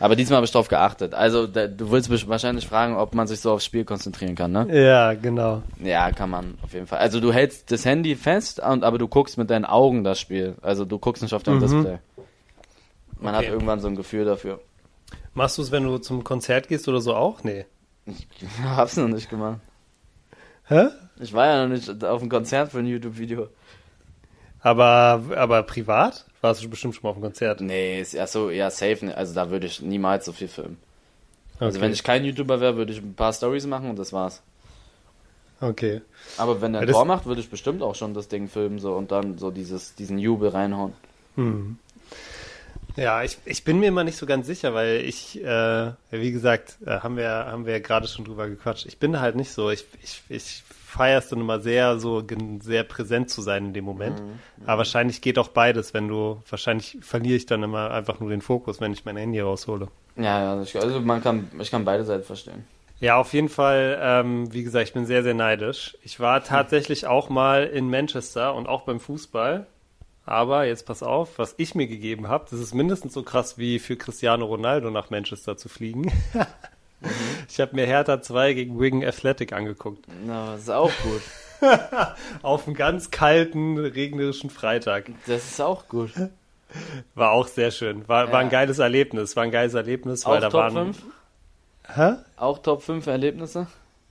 [0.01, 1.15] Aber diesmal habe ich drauf geachtet.
[1.15, 4.51] Also, da, du willst mich wahrscheinlich fragen, ob man sich so aufs Spiel konzentrieren kann,
[4.53, 4.67] ne?
[4.71, 5.63] Ja, genau.
[5.83, 6.99] Ja, kann man auf jeden Fall.
[6.99, 10.57] Also du hältst das Handy fest, und, aber du guckst mit deinen Augen das Spiel.
[10.63, 11.61] Also du guckst nicht auf dein Mhm.
[11.61, 11.99] Display.
[13.21, 13.47] Man Okay.
[13.47, 14.61] hat irgendwann so ein Gefühl dafür.
[15.33, 17.45] Machst du es, wenn du zum Konzert gehst oder so auch?
[17.45, 17.65] Nee.
[18.07, 18.27] Ich
[18.65, 19.61] hab's noch nicht gemacht.
[20.67, 20.89] Hä?
[21.21, 23.49] Ich war ja noch nicht auf einem Konzert für ein YouTube-Video.
[24.61, 26.25] Aber, aber privat?
[26.41, 27.61] Warst du bestimmt schon mal auf dem Konzert?
[27.61, 29.05] Nee, ist ja so, ja, safe.
[29.07, 29.17] ne.
[29.17, 30.79] Also da würde ich niemals so viel filmen.
[31.61, 31.87] Also Okay.
[31.87, 34.43] wenn ich kein YouTuber wäre, würde ich ein paar Stories machen und das war's.
[35.61, 36.01] Okay.
[36.37, 38.79] Aber wenn er Ja, das- Tor macht, würde ich bestimmt auch schon das Ding filmen
[38.81, 40.93] so und dann so dieses, diesen Jubel reinhauen.
[41.37, 41.79] Hm.
[42.97, 46.77] Ja, ich, ich bin mir immer nicht so ganz sicher, weil ich, äh, wie gesagt,
[46.87, 48.87] äh, haben wir, haben wir ja gerade schon drüber gequatscht.
[48.87, 49.71] Ich bin halt nicht so.
[49.71, 52.23] Ich, ich, ich feiere es dann immer sehr, so
[52.61, 54.23] sehr präsent zu sein in dem Moment.
[54.65, 58.41] Aber wahrscheinlich geht auch beides, wenn du, wahrscheinlich verliere ich dann immer einfach nur den
[58.41, 59.89] Fokus, wenn ich mein Handy raushole.
[60.17, 62.65] Ja, also man kann, ich kann beide Seiten verstehen.
[63.01, 65.99] Ja, auf jeden Fall, ähm, wie gesagt, ich bin sehr, sehr neidisch.
[66.03, 69.67] Ich war tatsächlich auch mal in Manchester und auch beim Fußball.
[70.27, 73.79] Aber jetzt pass auf, was ich mir gegeben habe, das ist mindestens so krass wie
[73.79, 76.11] für Cristiano Ronaldo nach Manchester zu fliegen.
[77.51, 80.07] Ich habe mir Hertha 2 gegen Wigan Athletic angeguckt.
[80.25, 81.21] Na, das ist auch gut.
[82.43, 85.11] Auf einem ganz kalten, regnerischen Freitag.
[85.27, 86.13] Das ist auch gut.
[87.15, 88.09] War auch sehr schön.
[88.09, 88.53] War, war ein Ja.
[88.53, 89.37] geiles Erlebnis.
[89.37, 90.95] War ein geiles Erlebnis, weil Auch da Top waren.
[90.95, 91.03] 5?
[91.95, 92.13] Hä?
[92.37, 93.67] Auch Top 5 Erlebnisse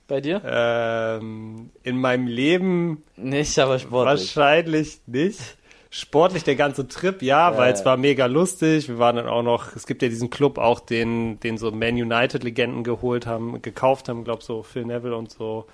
[0.06, 0.40] bei dir?
[0.44, 4.36] Ähm, in meinem Leben Nicht, aber sportlich.
[4.36, 5.56] Wahrscheinlich nicht.
[5.96, 7.74] Sportlich der ganze Trip, ja, Ja, weil ja.
[7.74, 8.88] es war mega lustig.
[8.88, 11.94] Wir waren dann auch noch, es gibt ja diesen Club auch, den, den so Man
[11.94, 15.66] United Legenden geholt haben, gekauft haben, glaub so Phil Neville und so.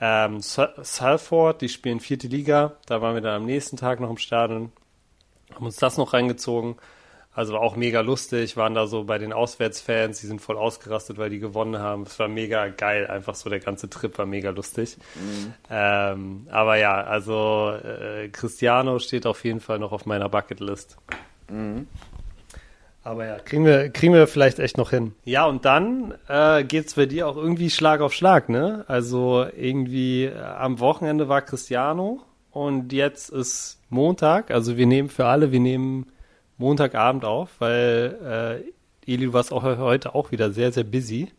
[0.00, 2.76] Ähm, Sa- Salford, die spielen vierte Liga.
[2.86, 4.70] Da waren wir dann am nächsten Tag noch im Stadion,
[5.54, 6.76] haben uns das noch reingezogen.
[7.38, 11.18] Also war auch mega lustig, waren da so bei den Auswärtsfans, die sind voll ausgerastet,
[11.18, 12.02] weil die gewonnen haben.
[12.02, 14.96] Es war mega geil, einfach so der ganze Trip war mega lustig.
[15.70, 20.96] Ähm, aber ja, also äh, Cristiano steht auf jeden Fall noch auf meiner Bucketlist.
[23.04, 25.14] Aber ja, kriegen wir, kriegen wir vielleicht echt noch hin.
[25.22, 28.84] Ja, und dann äh, geht's bei dir auch irgendwie Schlag auf Schlag, ne?
[28.88, 32.18] Also irgendwie äh, am Wochenende war Cristiano
[32.50, 34.50] und jetzt ist Montag.
[34.50, 36.06] Also wir nehmen für alle, wir nehmen
[36.58, 38.62] Montagabend auf, weil
[39.06, 41.32] äh, Eli, du warst auch heute auch wieder sehr, sehr busy.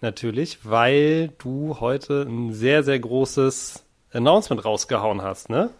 [0.00, 5.70] Natürlich, weil du heute ein sehr, sehr großes Announcement rausgehauen hast, ne?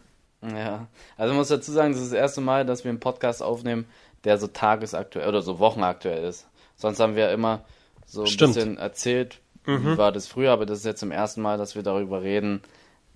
[0.42, 3.42] Ja, also man muss dazu sagen, das ist das erste Mal, dass wir einen Podcast
[3.42, 3.87] aufnehmen,
[4.25, 6.47] der so tagesaktuell oder so wochenaktuell ist.
[6.77, 7.64] Sonst haben wir immer
[8.07, 8.55] so ein Stimmt.
[8.55, 11.83] bisschen erzählt, wie war das früher, aber das ist jetzt zum ersten Mal, dass wir
[11.83, 12.61] darüber reden,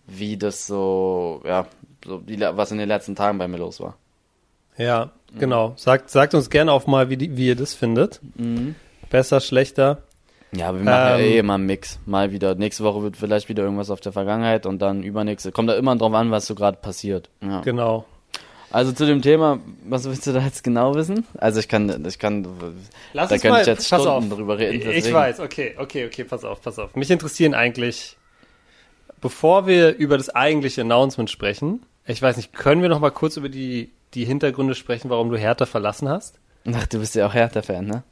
[0.07, 1.67] wie das so, ja,
[2.05, 3.97] so die, was in den letzten Tagen bei mir los war.
[4.79, 5.75] Ja, genau.
[5.77, 8.21] Sagt, sagt uns gerne auch mal, wie, die, wie ihr das findet.
[9.11, 9.99] Besser, schlechter.
[10.53, 11.99] Ja, aber wir machen ja Ähm, eh immer einen Mix.
[12.07, 15.53] Mal wieder, nächste Woche wird vielleicht wieder irgendwas auf der Vergangenheit und dann übernächste.
[15.53, 17.29] Kommt da immer drauf an, was so gerade passiert.
[17.43, 17.61] Ja.
[17.61, 18.07] Genau.
[18.71, 21.27] Also zu dem Thema, was willst du da jetzt genau wissen?
[21.39, 22.47] Also ich kann, ich kann,
[23.15, 24.29] Lass da uns könnte mal, ich jetzt Stunden auf.
[24.29, 24.79] drüber reden.
[24.79, 26.95] Ich deswegen- weiß, okay, okay, okay, pass auf, pass auf.
[26.95, 28.17] Mich interessieren eigentlich,
[29.21, 33.37] bevor wir über das eigentliche Announcement sprechen, ich weiß nicht, können wir noch mal kurz
[33.39, 36.39] über die, die Hintergründe sprechen, warum du Hertha verlassen hast?
[36.73, 38.03] Ach, du bist ja auch Hertha-Fan, ne?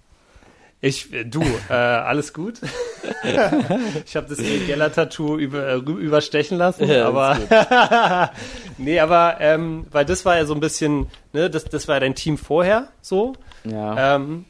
[0.81, 2.61] Ich, äh, du, äh, alles gut.
[4.05, 8.31] ich habe das Geller-Tattoo über, äh, überstechen lassen, Ja, aber
[8.79, 12.01] nee, aber ähm, weil das war ja so ein bisschen, ne, das, das war ja
[12.01, 13.35] dein Team vorher, so.
[13.65, 14.17] Ja.
[14.17, 14.45] Ähm,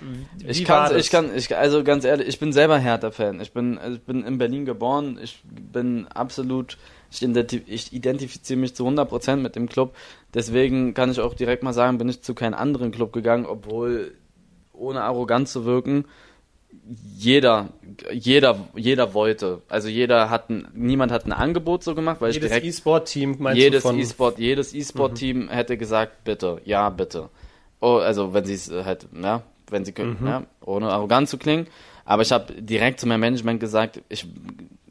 [0.00, 3.40] Wie Ich kann, ich kann, ich, also ganz ehrlich, ich bin selber Hertha-Fan.
[3.40, 5.18] Ich bin, also ich bin in Berlin geboren.
[5.22, 6.76] Ich bin absolut,
[7.14, 9.94] ich, identif ich identifiziere mich zu 100% mit dem Club.
[10.32, 14.14] Deswegen kann ich auch direkt mal sagen, bin ich zu keinem anderen Club gegangen, obwohl,
[14.72, 16.04] ohne arrogant zu wirken,
[17.16, 17.70] jeder,
[18.12, 19.62] jeder, jeder wollte.
[19.68, 23.36] Also jeder hat ein, niemand hat ein Angebot so gemacht, weil Jedes ich direkt E-Sport-Team
[23.38, 23.98] meinst jedes du von...
[23.98, 27.30] E-Sport, jedes E-Sport-Team hätte gesagt, bitte, ja, bitte.
[27.80, 31.66] Oh, also wenn sie es halt, ja, wenn sie können, ja, ohne arrogant zu klingen.
[32.04, 34.26] Aber ich habe direkt zu meinem Management gesagt, ich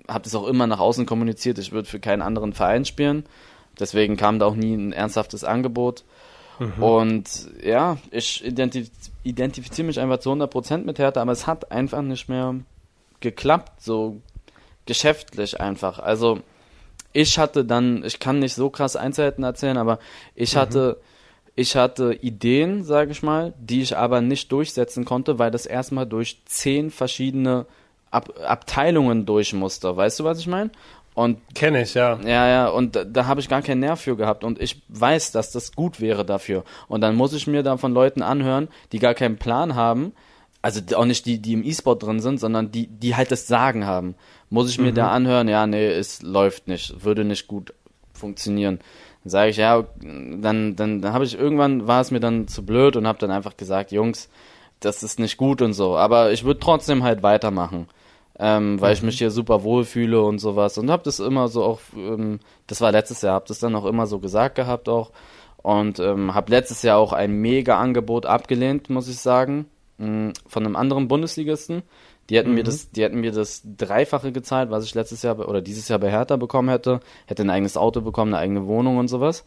[0.07, 3.25] habe das auch immer nach außen kommuniziert, ich würde für keinen anderen Verein spielen.
[3.79, 6.03] Deswegen kam da auch nie ein ernsthaftes Angebot.
[6.79, 8.89] Und ja, ich identif
[9.23, 12.55] identifiziere mich einfach zu 100% mit Hertha, aber es hat einfach nicht mehr
[13.21, 14.21] geklappt, so
[14.85, 15.99] geschäftlich einfach.
[15.99, 16.39] Also
[17.13, 19.99] ich hatte dann, ich kann nicht so krass Einzelheiten erzählen, aber
[20.35, 20.99] ich hatte,
[21.55, 26.05] ich hatte Ideen, sage ich mal, die ich aber nicht durchsetzen konnte, weil das erstmal
[26.05, 27.65] durch zehn verschiedene
[28.13, 29.97] Ab Abteilungen durch musste.
[29.97, 30.69] Weißt du, was ich meine?
[31.15, 32.19] Und Kenne ich, ja.
[32.23, 35.31] ja, ja, und da, da habe ich gar keinen Nerv für gehabt und ich weiß,
[35.31, 36.63] dass das gut wäre dafür.
[36.87, 40.13] Und dann muss ich mir da von Leuten anhören, die gar keinen Plan haben,
[40.63, 43.85] also auch nicht die, die im E-Sport drin sind, sondern die, die halt das Sagen
[43.85, 44.15] haben.
[44.49, 47.73] Muss ich mir da anhören, ja, nee, es läuft nicht, würde nicht gut
[48.13, 48.79] funktionieren.
[49.23, 52.65] Dann sage ich, ja, dann, dann, dann habe ich irgendwann war es mir dann zu
[52.65, 54.29] blöd und habe dann einfach gesagt, Jungs,
[54.79, 55.97] das ist nicht gut und so.
[55.97, 57.87] Aber ich würde trotzdem halt weitermachen
[58.39, 60.77] ähm, weil ich mich hier super wohl fühle und sowas.
[60.77, 63.85] Und habe das immer so auch, ähm, das war letztes Jahr, habe das dann auch
[63.85, 65.11] immer so gesagt gehabt auch.
[65.57, 69.67] Und ähm, habe letztes Jahr auch ein mega Angebot abgelehnt, muss ich sagen,
[69.97, 71.83] mh, von einem anderen Bundesligisten.
[72.29, 75.61] Die hätten mir das, die hätten mir das Dreifache gezahlt, was ich letztes Jahr oder
[75.61, 79.09] dieses Jahr bei Hertha bekommen hätte, hätte ein eigenes Auto bekommen, eine eigene Wohnung und
[79.09, 79.45] sowas.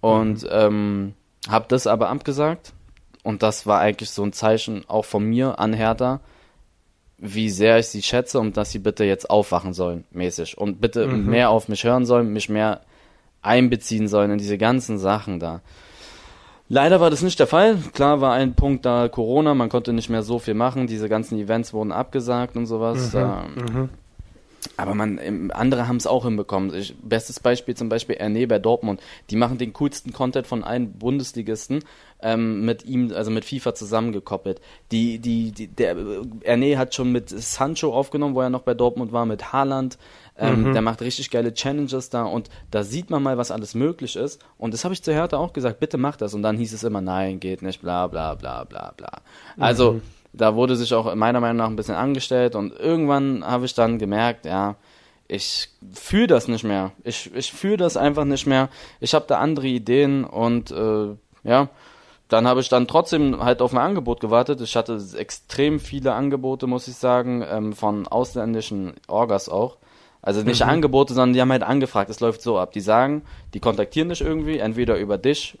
[0.00, 1.14] Und ähm,
[1.48, 2.72] habe das aber abgesagt.
[3.22, 6.20] Und das war eigentlich so ein Zeichen auch von mir an Hertha,
[7.20, 10.56] wie sehr ich sie schätze und dass sie bitte jetzt aufwachen sollen, mäßig.
[10.58, 12.80] Und bitte mehr auf mich hören sollen, mich mehr
[13.42, 15.60] einbeziehen sollen in diese ganzen Sachen da.
[16.68, 17.78] Leider war das nicht der Fall.
[17.94, 21.36] Klar war ein Punkt da Corona, man konnte nicht mehr so viel machen, diese ganzen
[21.38, 23.10] Events wurden abgesagt und sowas.
[23.10, 23.44] Da,
[24.76, 26.74] aber man, ähm, andere haben es auch hinbekommen.
[26.74, 29.00] Ich, bestes Beispiel zum Beispiel Erne bei Dortmund.
[29.30, 31.80] Die machen den coolsten Content von allen Bundesligisten
[32.22, 34.60] ähm, mit ihm, also mit FIFA zusammengekoppelt.
[34.92, 35.96] Die, die, die, der
[36.42, 39.98] Erne hat schon mit Sancho aufgenommen, wo er noch bei Dortmund war, mit Haaland.
[40.38, 44.16] Ähm, Der macht richtig geile Challenges da und da sieht man mal, was alles möglich
[44.16, 44.40] ist.
[44.56, 46.34] Und das habe ich zu Hertha auch gesagt, bitte mach das.
[46.34, 49.20] Und dann hieß es immer, nein, geht nicht, bla bla bla bla bla.
[49.58, 50.00] Also
[50.32, 53.98] da wurde sich auch meiner Meinung nach ein bisschen angestellt und irgendwann habe ich dann
[53.98, 54.76] gemerkt, ja,
[55.28, 56.92] ich fühle das nicht mehr.
[57.04, 58.68] Ich, ich fühle das einfach nicht mehr.
[58.98, 61.68] Ich habe da andere Ideen und äh, ja,
[62.30, 64.60] dann habe ich dann trotzdem halt auf ein Angebot gewartet.
[64.60, 69.76] Ich hatte extrem viele Angebote, muss ich sagen, ähm, von ausländischen Orgas auch.
[70.22, 72.10] Also nicht Angebote, sondern die haben halt angefragt.
[72.10, 72.72] Es läuft so ab.
[72.72, 75.58] Die sagen, die kontaktieren dich irgendwie, entweder über dich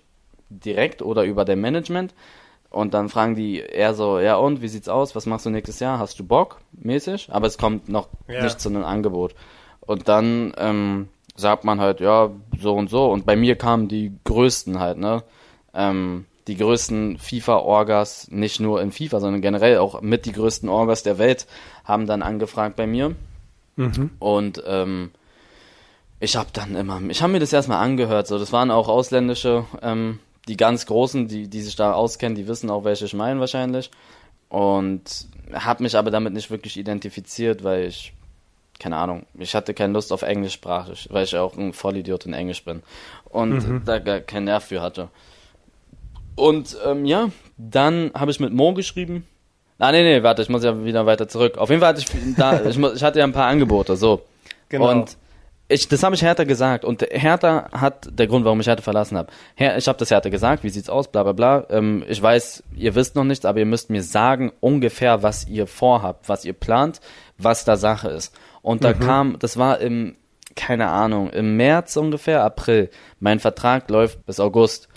[0.48, 2.14] direkt oder über dein Management.
[2.70, 5.16] Und dann fragen die eher so, ja und, wie sieht's aus?
[5.16, 5.98] Was machst du nächstes Jahr?
[5.98, 6.58] Hast du Bock?
[6.72, 7.28] Mäßig?
[7.32, 8.44] Aber es kommt noch Ja.
[8.44, 9.34] nicht zu einem Angebot.
[9.80, 12.30] Und dann ähm, sagt man halt, ja,
[12.60, 13.10] so und so.
[13.10, 15.24] Und bei mir kamen die größten halt, ne?
[15.74, 21.04] Ähm, die größten FIFA-Orgas, nicht nur in FIFA, sondern generell auch mit die größten Orgas
[21.04, 21.46] der Welt,
[21.84, 23.14] haben dann angefragt bei mir.
[24.18, 25.12] Und ähm,
[26.18, 29.64] ich habe dann immer, ich habe mir das erstmal angehört, so das waren auch ausländische,
[29.80, 33.38] ähm, die ganz großen, die, die sich da auskennen, die wissen auch, welche ich meine
[33.38, 33.92] wahrscheinlich.
[34.48, 38.12] Und habe mich aber damit nicht wirklich identifiziert, weil ich,
[38.80, 42.64] keine Ahnung, ich hatte keine Lust auf Englischsprache, weil ich auch ein Vollidiot in Englisch
[42.64, 42.82] bin.
[43.26, 45.10] Und da gar keinen Nerv für hatte.
[46.40, 49.26] Und ähm, ja, dann habe ich mit Mo geschrieben.
[49.78, 51.58] Ah, nee, nee, warte, ich muss ja wieder weiter zurück.
[51.58, 54.22] Auf jeden Fall hatte ich da, ich, ich hatte ja ein paar Angebote, so.
[54.70, 54.90] Genau.
[54.90, 55.16] Und
[55.68, 56.84] ich, das habe ich Hertha gesagt.
[56.84, 59.30] Und Hertha hat, der Grund, warum ich Hertha verlassen habe.
[59.54, 61.66] Her, ich habe das Hertha gesagt, wie sieht's aus, bla bla bla.
[61.70, 65.66] Ähm, ich weiß, ihr wisst noch nichts, aber ihr müsst mir sagen, ungefähr, was ihr
[65.66, 67.00] vorhabt, was ihr plant,
[67.38, 68.34] was da Sache ist.
[68.62, 70.16] Und da kam, das war im,
[70.56, 72.90] keine Ahnung, im März ungefähr, April.
[73.18, 74.89] Mein Vertrag läuft bis August.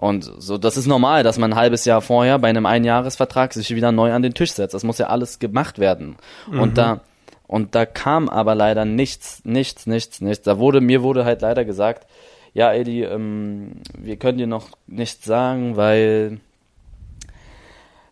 [0.00, 3.74] Und so, das ist normal, dass man ein halbes Jahr vorher bei einem Einjahresvertrag sich
[3.74, 4.72] wieder neu an den Tisch setzt.
[4.72, 6.14] Das muss ja alles gemacht werden.
[6.52, 7.00] Und da,
[7.48, 10.44] und da kam aber leider nichts, nichts, nichts, nichts.
[10.44, 12.06] Da wurde, mir wurde halt leider gesagt,
[12.54, 16.38] ja, Edi, ähm, wir können dir noch nichts sagen, weil,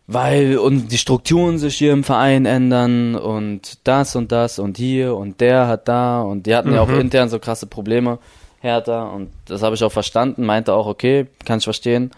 [0.07, 5.15] weil und die Strukturen sich hier im Verein ändern und das und das und hier
[5.15, 8.19] und der hat da und die hatten ja auch intern so krasse Probleme,
[8.59, 12.11] Hertha, und das habe ich auch verstanden, meinte auch, okay, kann ich verstehen,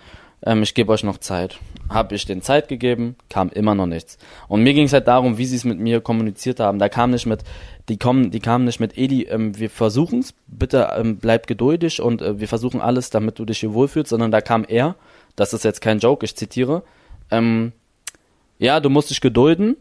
[0.45, 1.59] ähm, ich gebe euch noch Zeit.
[1.89, 4.19] habe ich den Zeit gegeben, kam immer noch nichts.
[4.47, 6.77] Und mir ging es halt darum, wie sie es mit mir kommuniziert haben.
[6.77, 7.43] Da kam nicht mit,
[7.89, 12.21] die kommen, die kamen nicht mit Edi, ähm, wir versuchen's, bitte ähm, bleib geduldig und
[12.21, 14.95] äh, wir versuchen alles, damit du dich hier wohlfühlst, sondern da kam er,
[15.35, 16.83] das ist jetzt kein Joke, ich zitiere,
[17.31, 17.73] ähm,
[18.59, 19.75] ja, du musst dich gedulden,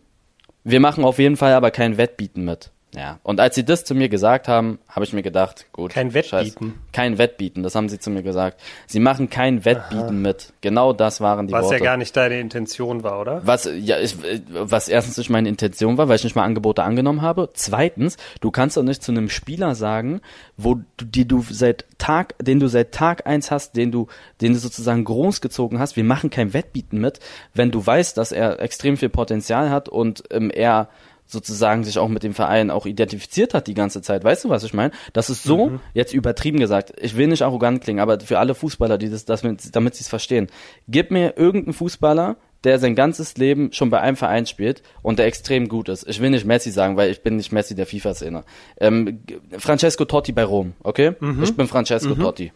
[0.65, 2.71] wir machen auf jeden Fall aber kein Wettbieten mit.
[2.95, 5.93] Ja, und als sie das zu mir gesagt haben, habe ich mir gedacht, gut.
[5.93, 6.69] Kein Wettbieten.
[6.69, 8.61] Scheiß, kein Wettbieten, das haben sie zu mir gesagt.
[8.87, 10.11] Sie machen kein Wettbieten Aha.
[10.11, 10.55] mit.
[10.63, 11.75] Genau das waren die was Worte.
[11.75, 13.43] Was ja gar nicht deine Intention war, oder?
[13.45, 14.17] Was, ja, ich,
[14.49, 17.51] was erstens nicht meine Intention war, weil ich nicht mal Angebote angenommen habe.
[17.53, 20.23] Zweitens, du kannst doch nicht zu einem Spieler sagen,
[20.57, 24.07] wo du, die du seit Tag, den du seit Tag eins hast, den du,
[24.41, 27.21] den du sozusagen großgezogen hast, wir machen kein Wettbieten mit,
[27.53, 30.89] wenn du weißt, dass er extrem viel Potenzial hat und ähm, er
[31.29, 34.25] sozusagen sich auch mit dem Verein auch identifiziert hat die ganze Zeit.
[34.25, 34.93] Weißt du, was ich meine?
[35.13, 35.81] Das ist so, mhm.
[35.93, 39.43] jetzt übertrieben gesagt, ich will nicht arrogant klingen, aber für alle Fußballer, die das, das
[39.43, 40.49] damit sie es verstehen,
[40.89, 45.27] gib mir irgendeinen Fußballer, der sein ganzes Leben schon bei einem Verein spielt und der
[45.27, 46.09] extrem gut ist.
[46.09, 48.43] Ich will nicht Messi sagen, weil ich bin nicht Messi der FIFA-Szene.
[48.81, 49.21] Ähm,
[49.59, 51.13] Francesco Totti bei Rom, okay?
[51.21, 51.43] Mhm.
[51.45, 52.21] Ich bin Francesco mhm.
[52.21, 52.53] Totti.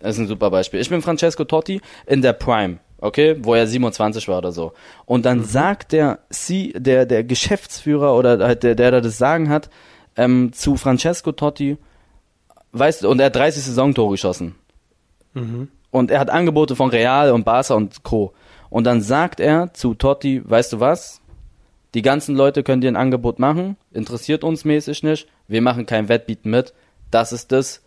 [0.00, 0.80] Das ist ein super Beispiel.
[0.80, 4.72] Ich bin Francesco Totti in der Prime okay, wo er 27 war oder so.
[5.06, 5.44] Und dann mhm.
[5.44, 9.70] sagt der, C, der, der Geschäftsführer oder halt der, der da das Sagen hat,
[10.16, 11.78] ähm, zu Francesco Totti,
[12.72, 14.54] weißt du, und er hat 30 Saisontore geschossen.
[15.34, 15.68] Mhm.
[15.90, 18.32] Und er hat Angebote von Real und Barca und Co.
[18.68, 21.20] Und dann sagt er zu Totti, weißt du was?
[21.94, 26.08] Die ganzen Leute können dir ein Angebot machen, interessiert uns mäßig nicht, wir machen kein
[26.08, 26.72] Wettbieten mit.
[27.10, 27.82] Das ist das,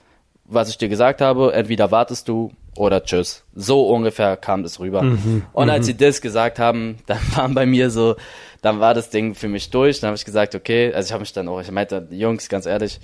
[0.53, 1.53] was ich dir gesagt habe.
[1.53, 3.43] Entweder wartest du oder tschüss.
[3.55, 5.03] So ungefähr kam das rüber.
[5.03, 5.91] Mhm, und als mhm.
[5.91, 8.15] sie das gesagt haben, dann waren bei mir so,
[8.61, 9.99] dann war das Ding für mich durch.
[9.99, 12.65] Dann habe ich gesagt, okay, also ich habe mich dann auch, ich meinte, Jungs, ganz
[12.65, 12.99] ehrlich,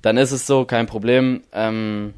[0.00, 1.42] dann ist es so, kein Problem.
[1.52, 2.14] Ähm,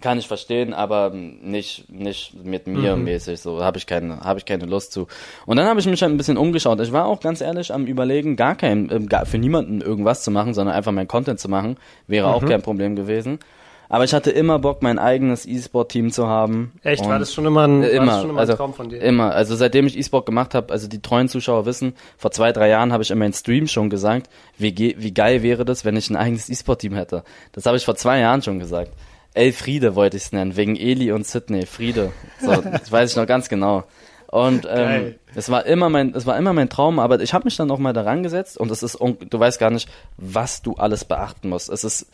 [0.00, 3.04] kann ich verstehen, aber nicht nicht mit mir mhm.
[3.04, 3.40] mäßig.
[3.40, 5.08] So habe ich keine habe ich keine Lust zu.
[5.46, 6.80] Und dann habe ich mich halt ein bisschen umgeschaut.
[6.80, 10.30] Ich war auch ganz ehrlich am überlegen, gar kein ähm, gar für niemanden irgendwas zu
[10.30, 12.34] machen, sondern einfach mein Content zu machen, wäre mhm.
[12.34, 13.40] auch kein Problem gewesen.
[13.88, 16.72] Aber ich hatte immer Bock, mein eigenes E-Sport-Team zu haben.
[16.82, 17.06] Echt?
[17.06, 19.00] war das schon immer ein, immer, schon immer also, ein Traum von dir?
[19.00, 19.32] Immer.
[19.32, 22.92] Also seitdem ich E-Sport gemacht habe, also die treuen Zuschauer wissen, vor zwei, drei Jahren
[22.92, 26.16] habe ich in meinen Stream schon gesagt, wie, wie geil wäre das, wenn ich ein
[26.16, 27.24] eigenes E-Sport-Team hätte.
[27.52, 28.92] Das habe ich vor zwei Jahren schon gesagt.
[29.32, 31.64] Ey, Friede wollte ich es nennen, wegen Eli und Sydney.
[31.64, 32.12] Friede.
[32.40, 33.84] So, das weiß ich noch ganz genau.
[34.30, 37.56] Und ähm, es war immer mein, es war immer mein Traum, aber ich habe mich
[37.56, 41.06] dann auch mal daran gesetzt und es ist, du weißt gar nicht, was du alles
[41.06, 41.70] beachten musst.
[41.70, 42.10] Es ist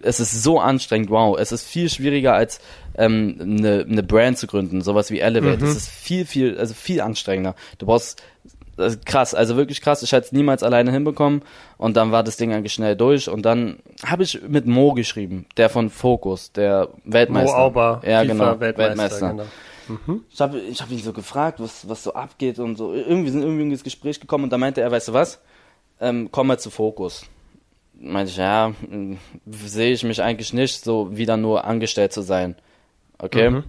[0.00, 1.38] es ist so anstrengend, wow.
[1.38, 2.60] Es ist viel schwieriger als
[2.96, 5.64] ähm, eine, eine Brand zu gründen, sowas wie Elevate.
[5.64, 5.70] Mhm.
[5.70, 7.54] Es ist viel, viel, also viel anstrengender.
[7.78, 8.22] Du brauchst
[9.04, 10.02] krass, also wirklich krass.
[10.02, 11.42] Ich hätte es niemals alleine hinbekommen
[11.78, 15.46] und dann war das Ding eigentlich schnell durch und dann habe ich mit Mo geschrieben,
[15.56, 17.56] der von Focus, der Weltmeister.
[17.56, 18.88] Mo Auber, ja FIFA genau, Weltmeister.
[18.88, 19.28] Weltmeister.
[19.30, 19.44] Genau.
[19.88, 20.24] Mhm.
[20.30, 22.92] Ich habe ich hab ihn so gefragt, was was so abgeht und so.
[22.92, 25.40] Irgendwie sind irgendwie ins Gespräch gekommen und da meinte er, weißt du was?
[26.00, 27.24] Ähm, komm mal zu Focus
[28.00, 28.72] meinte ich, ja,
[29.46, 32.56] sehe ich mich eigentlich nicht, so wieder nur angestellt zu sein.
[33.18, 33.50] Okay.
[33.50, 33.64] Mhm.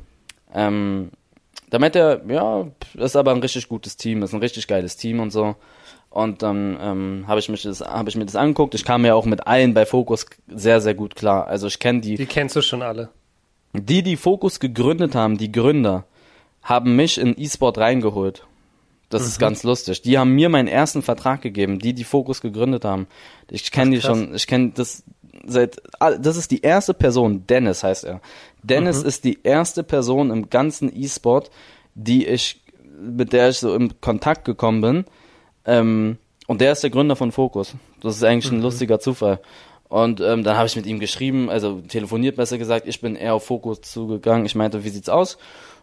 [0.54, 1.10] Ähm,
[1.70, 5.20] da meinte er, ja, ist aber ein richtig gutes Team, ist ein richtig geiles Team
[5.20, 5.56] und so.
[6.10, 8.74] Und dann ähm, habe ich mich das, habe ich mir das angeguckt.
[8.74, 11.48] Ich kam ja auch mit allen bei Focus sehr, sehr gut klar.
[11.48, 12.16] Also ich kenne die.
[12.16, 13.10] Die kennst du schon alle.
[13.74, 16.06] Die, die Focus gegründet haben, die Gründer,
[16.64, 18.48] haben mich in E-Sport reingeholt.
[19.10, 19.28] Das mhm.
[19.28, 20.02] ist ganz lustig.
[20.02, 23.08] Die haben mir meinen ersten Vertrag gegeben, die die Fokus gegründet haben.
[23.50, 25.04] Ich kenne die schon, ich kenne das
[25.46, 28.22] seit, das ist die erste Person, Dennis heißt er.
[28.64, 29.08] Dennis mhm.
[29.08, 31.50] ist die erste Person im ganzen E-Sport,
[31.96, 32.62] die ich,
[33.02, 35.06] mit der ich so in Kontakt gekommen bin.
[35.66, 36.18] Ähm,
[36.48, 37.76] und der ist der Gründer von Focus.
[38.02, 38.64] Das ist eigentlich ein mhm.
[38.64, 39.40] lustiger Zufall.
[39.88, 43.34] Und ähm, dann habe ich mit ihm geschrieben, also telefoniert besser gesagt, ich bin eher
[43.34, 44.46] auf Fokus zugegangen.
[44.46, 45.40] Ich meinte, wie sieht's aus?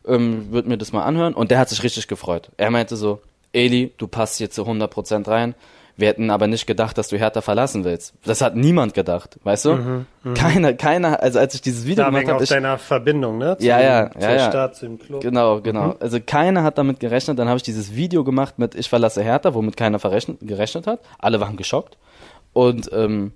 [0.07, 1.35] Ähm, würde mir das mal anhören.
[1.35, 2.51] Und der hat sich richtig gefreut.
[2.57, 3.21] Er meinte so,
[3.53, 5.55] Eli, du passt hier zu 100% rein.
[5.99, 8.13] Wir hätten aber nicht gedacht, dass du Hertha verlassen willst.
[8.25, 9.73] Das hat niemand gedacht, weißt du?
[9.73, 10.35] Mhm, mh.
[10.35, 12.43] Keiner, keiner, also als ich dieses Video da gemacht habe.
[12.43, 13.57] aus deiner Verbindung, ne?
[13.57, 14.51] Zu ja, ja, dem, ja, ja.
[14.51, 15.23] Stadt, zum Club.
[15.23, 15.89] Genau, genau.
[15.89, 15.95] Mhm.
[16.01, 17.39] Also keiner hat damit gerechnet.
[17.39, 21.01] Dann habe ich dieses Video gemacht mit Ich verlasse Hertha, womit keiner gerechnet hat.
[21.19, 21.97] Alle waren geschockt.
[22.53, 23.33] Und ähm,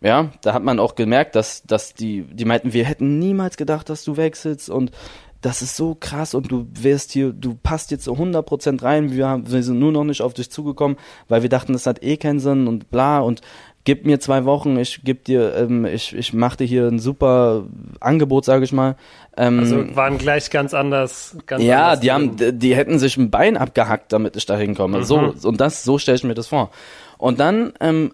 [0.00, 3.90] ja, da hat man auch gemerkt, dass, dass die, die meinten, wir hätten niemals gedacht,
[3.90, 4.92] dass du wechselst und
[5.40, 9.28] das ist so krass und du wirst hier, du passt jetzt so 100% rein, wir,
[9.28, 10.98] haben, wir sind nur noch nicht auf dich zugekommen,
[11.28, 13.40] weil wir dachten, das hat eh keinen Sinn und bla und
[13.84, 17.64] gib mir zwei Wochen, ich geb dir, ähm, ich, ich mach dir hier ein super
[18.00, 18.96] Angebot, sage ich mal.
[19.36, 21.36] Ähm, also waren gleich ganz anders.
[21.46, 24.98] Ganz ja, anders die haben, die hätten sich ein Bein abgehackt, damit ich da hinkomme.
[24.98, 25.04] Mhm.
[25.04, 26.70] So, und das, so stelle ich mir das vor.
[27.16, 28.12] Und dann ähm,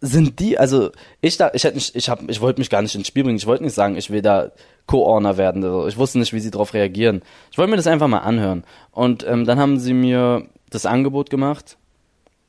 [0.00, 0.90] sind die, also
[1.20, 3.36] ich da, ich hätte nicht, ich habe, ich wollte mich gar nicht ins Spiel bringen.
[3.36, 4.52] Ich wollte nicht sagen, ich will da
[4.86, 5.64] Co-Owner werden.
[5.64, 7.22] Also ich wusste nicht, wie sie darauf reagieren.
[7.50, 8.64] Ich wollte mir das einfach mal anhören.
[8.90, 11.78] Und ähm, dann haben sie mir das Angebot gemacht,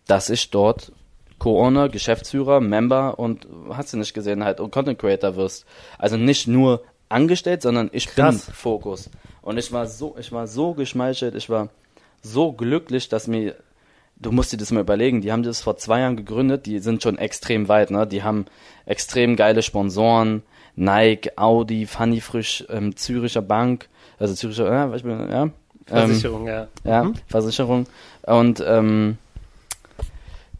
[0.07, 0.91] dass ich dort
[1.39, 5.65] Co-Owner, Geschäftsführer, Member und hast du nicht gesehen halt und Content Creator wirst.
[5.97, 8.45] Also nicht nur angestellt, sondern ich Krass.
[8.45, 9.09] bin Fokus.
[9.41, 11.69] Und ich war so, ich war so geschmeichelt, ich war
[12.21, 13.55] so glücklich, dass mir,
[14.17, 17.03] du musst dir das mal überlegen, die haben das vor zwei Jahren gegründet, die sind
[17.03, 18.07] schon extrem weit, ne?
[18.07, 18.45] Die haben
[18.85, 20.41] extrem geile Sponsoren,
[20.75, 23.87] Nike, Audi, Funny Frisch, ähm, Züricher Bank,
[24.19, 25.43] also Züricher, ja, ich bin, ja.
[25.43, 25.51] Ähm,
[25.85, 26.67] Versicherung, ja.
[26.83, 27.13] ja, Mhm.
[27.27, 27.85] Versicherung.
[28.23, 29.17] Und ähm,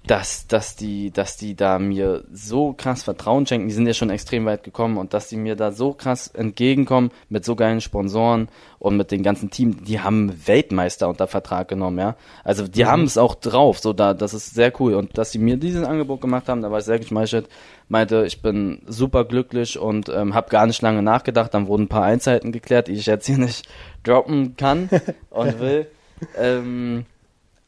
[0.08, 4.10] dass, dass die, dass die da mir so krass Vertrauen schenken, die sind ja schon
[4.10, 8.50] extrem weit gekommen und dass die mir da so krass entgegenkommen mit so geilen Sponsoren
[8.78, 12.16] und mit den ganzen Team, die haben Weltmeister unter Vertrag genommen, ja.
[12.44, 14.94] Also die haben es auch drauf, so da, das ist sehr cool.
[14.94, 17.50] Und dass sie mir dieses Angebot gemacht haben, da war ich sehr geschmeichelt,
[17.90, 21.90] meinte, ich bin super glücklich und ähm, habe gar nicht lange nachgedacht, dann wurden ein
[21.90, 23.68] paar Einzelheiten geklärt, die ich jetzt hier nicht
[24.04, 24.90] droppen kann
[25.32, 25.88] und will.
[26.38, 27.06] ähm,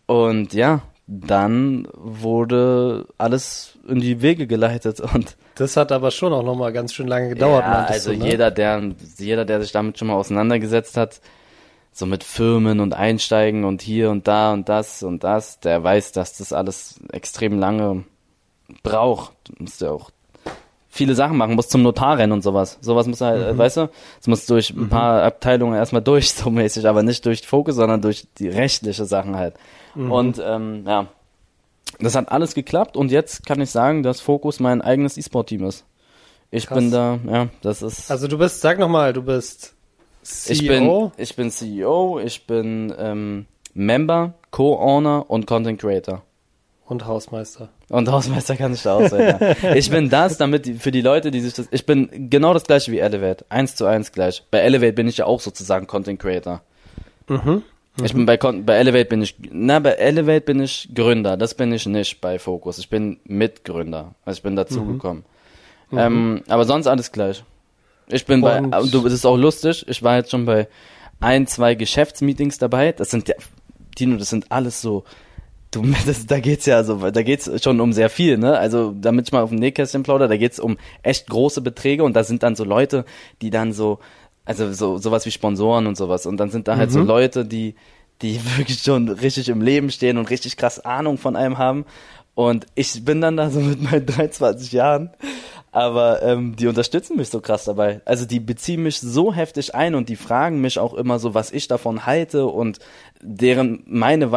[0.06, 6.44] und ja, dann wurde alles in die Wege geleitet und Das hat aber schon auch
[6.44, 8.30] nochmal ganz schön lange gedauert, ja, also du, ne?
[8.30, 11.22] jeder, der jeder, der sich damit schon mal auseinandergesetzt hat,
[11.94, 16.12] so mit Firmen und Einsteigen und hier und da und das und das, der weiß,
[16.12, 18.04] dass das alles extrem lange
[18.84, 19.34] braucht.
[19.46, 20.12] Du musst ja auch
[20.98, 22.78] viele Sachen machen, musst zum Notar rennen und sowas.
[22.82, 26.50] Sowas muss halt, äh, weißt du, es muss durch ein paar Abteilungen erstmal durch, so
[26.50, 29.56] mäßig, aber nicht durch Fokus, sondern durch die rechtliche Sachen halt.
[29.96, 31.08] Und ähm, ja,
[32.00, 35.86] das hat alles geklappt und jetzt kann ich sagen, dass Fokus mein eigenes E-Sport-Team ist.
[36.52, 36.78] Ich Krass.
[36.78, 38.12] bin da, ja, das ist.
[38.12, 39.74] Also du bist, sag nochmal, du bist
[40.22, 46.22] CEO ich bin, ich bin CEO, ich bin ähm, Member, Co-Owner und Content Creator.
[46.88, 47.70] Und Hausmeister.
[47.90, 49.38] Und Hausmeister kann ich da auch sein.
[49.62, 49.74] Ja.
[49.76, 51.68] Ich bin das, damit die, für die Leute, die sich das.
[51.72, 53.46] Ich bin genau das gleiche wie Elevate.
[53.50, 54.44] Eins zu eins gleich.
[54.52, 56.62] Bei Elevate bin ich ja auch sozusagen Content Creator.
[57.28, 57.64] Mhm.
[58.04, 61.36] Ich bin bei, bei Elevate bin ich, na, bei Elevate bin ich Gründer.
[61.36, 62.78] Das bin ich nicht bei Focus.
[62.78, 64.14] Ich bin Mitgründer.
[64.24, 65.24] Also ich bin dazugekommen.
[65.92, 67.44] Ähm, aber sonst alles gleich.
[68.08, 69.84] Ich bin bei, Und- du, das ist auch lustig.
[69.88, 70.68] Ich war jetzt schon bei
[71.20, 72.92] ein, zwei Geschäftsmeetings dabei.
[72.92, 73.36] Das sind ja,
[73.96, 75.04] Tino, das sind alles so,
[75.72, 78.58] du, das, da geht's ja so, da geht's schon um sehr viel, ne?
[78.58, 82.14] Also, damit ich mal auf dem Nähkästchen plaudere, da geht's um echt große Beträge und
[82.14, 83.06] da sind dann so Leute,
[83.42, 84.00] die dann so,
[84.46, 86.26] also so, sowas wie Sponsoren und sowas.
[86.26, 87.76] Und dann sind da halt so Leute, die,
[88.22, 91.86] die wirklich schon richtig im Leben stehen und richtig krass Ahnung von einem haben.
[92.34, 95.10] Und ich bin dann da so mit meinen 23 Jahren,
[95.72, 98.02] aber ähm, die unterstützen mich so krass dabei.
[98.06, 101.52] Also die beziehen mich so heftig ein und die fragen mich auch immer so, was
[101.52, 102.80] ich davon halte und
[103.22, 104.28] deren meine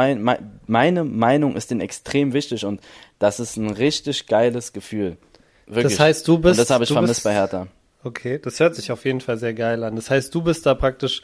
[0.66, 2.80] meine Meinung ist denen extrem wichtig und
[3.18, 5.16] das ist ein richtig geiles Gefühl.
[5.66, 5.92] Wirklich.
[5.94, 7.66] Das heißt, du bist- und das habe ich vermisst bist- bei Hertha.
[8.02, 9.94] Okay, das hört sich auf jeden Fall sehr geil an.
[9.94, 11.22] Das heißt, du bist da praktisch,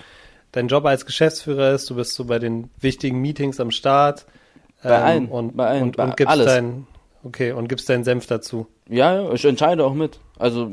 [0.52, 4.26] dein Job als Geschäftsführer ist, du bist so bei den wichtigen Meetings am Start.
[4.84, 6.46] ähm, Bei allen, und, bei allen, und, bei und gibst alles.
[6.46, 6.86] dein,
[7.24, 8.66] okay, und gibst deinen Senf dazu.
[8.88, 10.18] Ja, ja, ich entscheide auch mit.
[10.38, 10.72] Also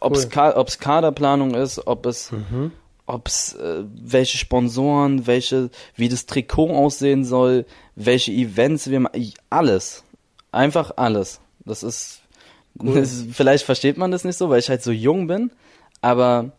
[0.00, 0.64] ob es cool.
[0.80, 2.72] Kaderplanung ist, ob es Mhm.
[3.06, 7.64] ob's äh, welche Sponsoren, welche wie das Trikot aussehen soll,
[7.96, 10.04] welche Events wir machen, alles.
[10.52, 11.40] Einfach alles.
[11.64, 12.20] Das ist,
[12.74, 15.50] das ist vielleicht versteht man das nicht so, weil ich halt so jung bin,
[16.00, 16.52] aber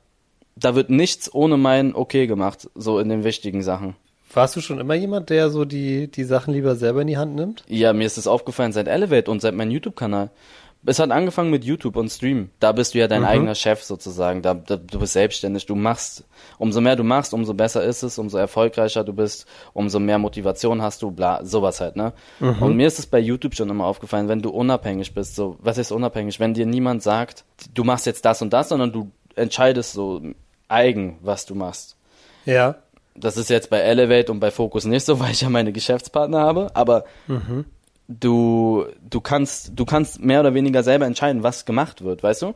[0.56, 3.96] da wird nichts ohne mein Okay gemacht, so in den wichtigen Sachen.
[4.34, 7.36] Warst du schon immer jemand, der so die, die Sachen lieber selber in die Hand
[7.36, 7.64] nimmt?
[7.68, 10.30] Ja, mir ist das aufgefallen seit Elevate und seit meinem YouTube-Kanal.
[10.88, 12.50] Es hat angefangen mit YouTube und Stream.
[12.60, 14.42] Da bist du ja dein eigener Chef sozusagen.
[14.42, 15.66] Da, da, du bist selbstständig.
[15.66, 16.26] Du machst,
[16.60, 20.82] umso mehr du machst, umso besser ist es, umso erfolgreicher du bist, umso mehr Motivation
[20.82, 22.14] hast du, bla, sowas halt, ne?
[22.60, 25.78] Und mir ist es bei YouTube schon immer aufgefallen, wenn du unabhängig bist, so, was
[25.78, 26.40] ist unabhängig?
[26.40, 30.22] Wenn dir niemand sagt, du machst jetzt das und das, sondern du entscheidest so
[30.68, 31.98] eigen, was du machst.
[32.46, 32.76] Ja.
[33.16, 36.42] Das ist jetzt bei Elevate und bei Focus nicht so, weil ich ja meine Geschäftspartner
[36.42, 37.06] habe, aber
[38.08, 42.54] du, du kannst, du kannst mehr oder weniger selber entscheiden, was gemacht wird, weißt du?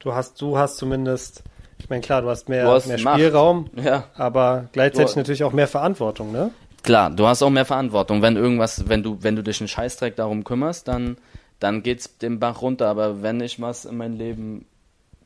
[0.00, 1.42] Du hast, du hast zumindest,
[1.78, 2.98] ich meine, klar, du hast mehr, Du hast mehr.
[2.98, 4.04] Spielraum, Ja.
[4.16, 6.50] aber gleichzeitig Du- natürlich auch mehr Verantwortung, ne?
[6.84, 8.22] Klar, du hast auch mehr Verantwortung.
[8.22, 11.16] Wenn irgendwas, wenn du, wenn du dich einen Scheißdreck darum kümmerst, dann,
[11.58, 12.86] dann geht's den Bach runter.
[12.88, 14.64] Aber wenn ich was in meinem Leben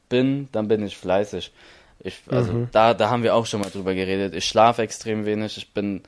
[0.08, 1.52] bin, dann bin ich fleißig.
[2.00, 4.34] Ich, also da, da haben wir auch schon mal drüber geredet.
[4.34, 5.58] Ich schlafe extrem wenig.
[5.58, 6.00] Ich bin,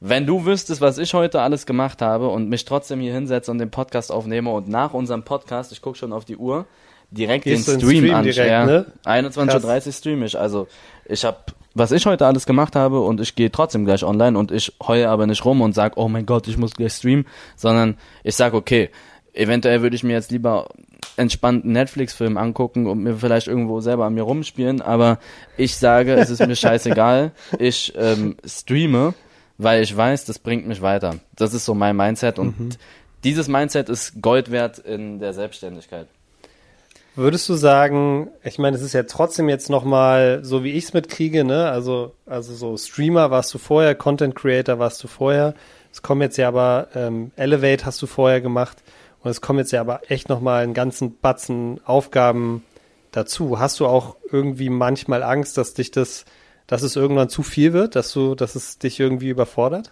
[0.00, 3.58] wenn du wüsstest, was ich heute alles gemacht habe und mich trotzdem hier hinsetze und
[3.58, 6.66] den Podcast aufnehme und nach unserem Podcast, ich gucke schon auf die Uhr,
[7.10, 8.24] direkt Gehst den Stream, Stream an.
[8.24, 8.86] ja, ne?
[9.04, 10.38] 21.30 Uhr stream ich.
[10.38, 10.68] Also
[11.04, 11.38] ich habe,
[11.74, 15.08] was ich heute alles gemacht habe und ich gehe trotzdem gleich online und ich heule
[15.08, 17.26] aber nicht rum und sag, oh mein Gott, ich muss gleich streamen,
[17.56, 18.90] sondern ich sag, okay,
[19.32, 20.68] Eventuell würde ich mir jetzt lieber
[21.16, 25.18] entspannten Netflix-Film angucken und mir vielleicht irgendwo selber an mir rumspielen, aber
[25.56, 27.32] ich sage, es ist mir scheißegal.
[27.58, 29.14] Ich ähm, streame,
[29.62, 31.16] weil ich weiß, das bringt mich weiter.
[31.36, 32.68] Das ist so mein Mindset und mhm.
[33.24, 36.06] dieses Mindset ist Gold wert in der Selbstständigkeit.
[37.16, 40.92] Würdest du sagen, ich meine, es ist ja trotzdem jetzt nochmal, so wie ich es
[40.94, 41.68] mitkriege, ne?
[41.68, 45.54] Also, also so Streamer warst du vorher, Content Creator warst du vorher.
[45.92, 48.78] Es kommen jetzt ja aber, ähm, Elevate hast du vorher gemacht.
[49.22, 52.64] Und es kommen jetzt ja aber echt nochmal einen ganzen Batzen Aufgaben
[53.10, 53.58] dazu.
[53.58, 56.24] Hast du auch irgendwie manchmal Angst, dass dich das,
[56.70, 59.90] dass es irgendwann zu viel wird, dass du, dass es dich irgendwie überfordert?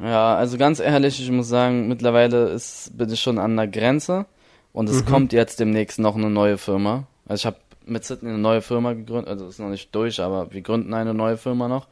[0.00, 4.26] Ja, also ganz ehrlich, ich muss sagen, mittlerweile ist, bin ich schon an der Grenze
[4.72, 5.06] und es mhm.
[5.06, 7.06] kommt jetzt demnächst noch eine neue Firma.
[7.28, 10.52] Also ich habe mit Sydney eine neue Firma gegründet, also ist noch nicht durch, aber
[10.52, 11.86] wir gründen eine neue Firma noch.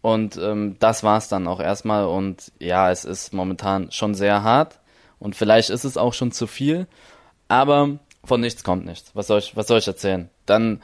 [0.00, 2.04] Und ähm, das war's dann auch erstmal.
[2.04, 4.78] Und ja, es ist momentan schon sehr hart.
[5.18, 6.86] Und vielleicht ist es auch schon zu viel,
[7.48, 9.10] aber von nichts kommt nichts.
[9.14, 10.30] Was soll ich, was soll ich erzählen?
[10.46, 10.80] Dann,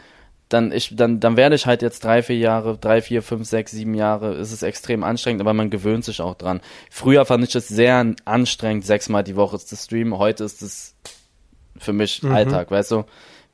[0.49, 3.73] dann ich, dann, dann werde ich halt jetzt drei, vier Jahre, drei, vier, fünf, sechs,
[3.73, 4.35] sieben Jahre.
[4.35, 6.61] Es ist extrem anstrengend, aber man gewöhnt sich auch dran.
[6.91, 10.19] Früher fand ich es sehr anstrengend, sechsmal die Woche zu streamen.
[10.19, 10.95] Heute ist es
[11.77, 12.33] für mich mhm.
[12.33, 13.05] Alltag, weißt du?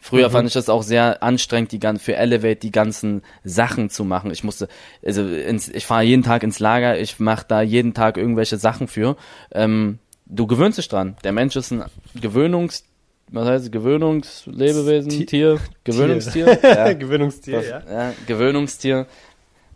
[0.03, 0.33] Früher mhm.
[0.33, 4.31] fand ich das auch sehr anstrengend, die ganzen für Elevate die ganzen Sachen zu machen.
[4.31, 4.69] Ich musste,
[5.05, 8.89] also ins, ich fahre jeden Tag ins Lager, ich mache da jeden Tag irgendwelche Sachen
[8.89, 9.17] für.
[9.53, 11.17] Ähm, du gewöhnst dich dran.
[11.23, 11.85] Der Mensch ist ein
[12.19, 12.85] Gewöhnungs,
[13.33, 16.93] was heißt Gewöhnungslebewesen, Tier, Tier Gewöhnungstier, ja.
[16.95, 17.83] Gewöhnungstier, ja.
[17.89, 18.15] ja.
[18.27, 19.07] Gewöhnungstier.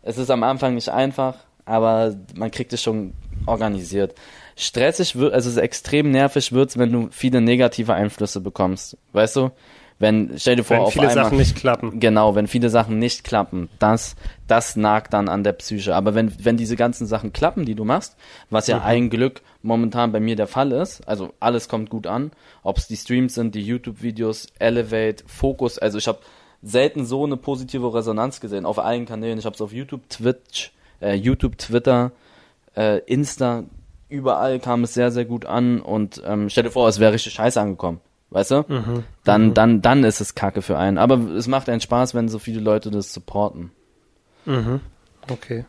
[0.02, 3.14] Es ist am Anfang nicht einfach, aber man kriegt es schon
[3.46, 4.14] organisiert.
[4.56, 8.96] Stressig wird, also extrem nervig wird's, wenn du viele negative Einflüsse bekommst.
[9.12, 9.50] Weißt du?
[10.04, 11.98] Wenn, stell dir vor, wenn auf viele einmal, Sachen nicht klappen.
[11.98, 15.96] Genau, wenn viele Sachen nicht klappen, das, das nagt dann an der Psyche.
[15.96, 18.14] Aber wenn, wenn diese ganzen Sachen klappen, die du machst,
[18.50, 18.84] was ja mhm.
[18.84, 22.32] ein Glück momentan bei mir der Fall ist, also alles kommt gut an,
[22.62, 26.18] ob es die Streams sind, die YouTube-Videos, Elevate, Fokus, also ich habe
[26.60, 29.38] selten so eine positive Resonanz gesehen auf allen Kanälen.
[29.38, 32.12] Ich habe es auf YouTube, Twitch, äh, YouTube, Twitter,
[32.76, 33.64] äh, Insta,
[34.10, 37.32] überall kam es sehr, sehr gut an und ähm, stell dir vor, es wäre richtig
[37.32, 38.02] scheiße angekommen
[38.34, 38.64] weißt du?
[38.68, 39.04] Mhm.
[39.22, 39.54] Dann, mhm.
[39.54, 40.98] dann, dann ist es Kacke für einen.
[40.98, 43.70] Aber es macht einen Spaß, wenn so viele Leute das supporten.
[44.44, 44.80] Mhm.
[45.30, 45.64] Okay.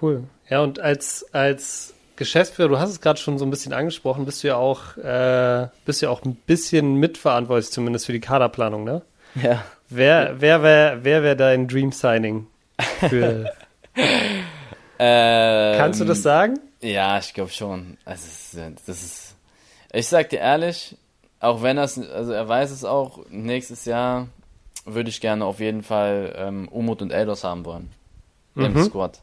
[0.00, 0.24] Cool.
[0.48, 4.42] Ja, und als, als Geschäftsführer, du hast es gerade schon so ein bisschen angesprochen, bist
[4.42, 9.02] du ja auch, äh, bist ja auch ein bisschen mitverantwortlich, zumindest für die Kaderplanung, ne?
[9.40, 9.64] Ja.
[9.88, 12.46] Wer, wer wäre wer wär dein Dream Signing
[13.08, 13.52] für.
[14.98, 16.58] ähm, Kannst du das sagen?
[16.80, 17.96] Ja, ich glaube schon.
[18.04, 18.26] Also,
[18.86, 19.36] das ist.
[19.92, 20.96] Ich sag dir ehrlich,
[21.40, 24.28] auch wenn das, also er weiß es auch, nächstes Jahr
[24.84, 27.90] würde ich gerne auf jeden Fall ähm, Umut und Eldos haben wollen.
[28.54, 28.64] Mhm.
[28.66, 29.20] Im Squad.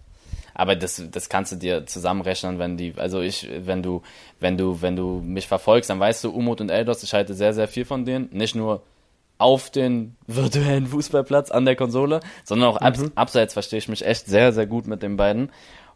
[0.53, 4.01] Aber das, das kannst du dir zusammenrechnen, wenn die, also ich, wenn du,
[4.39, 7.53] wenn du, wenn du mich verfolgst, dann weißt du, Umut und Eldos, ich halte sehr,
[7.53, 8.29] sehr viel von denen.
[8.31, 8.81] Nicht nur
[9.37, 13.11] auf den virtuellen Fußballplatz an der Konsole, sondern auch mhm.
[13.13, 15.51] abseits verstehe ich mich echt sehr, sehr gut mit den beiden.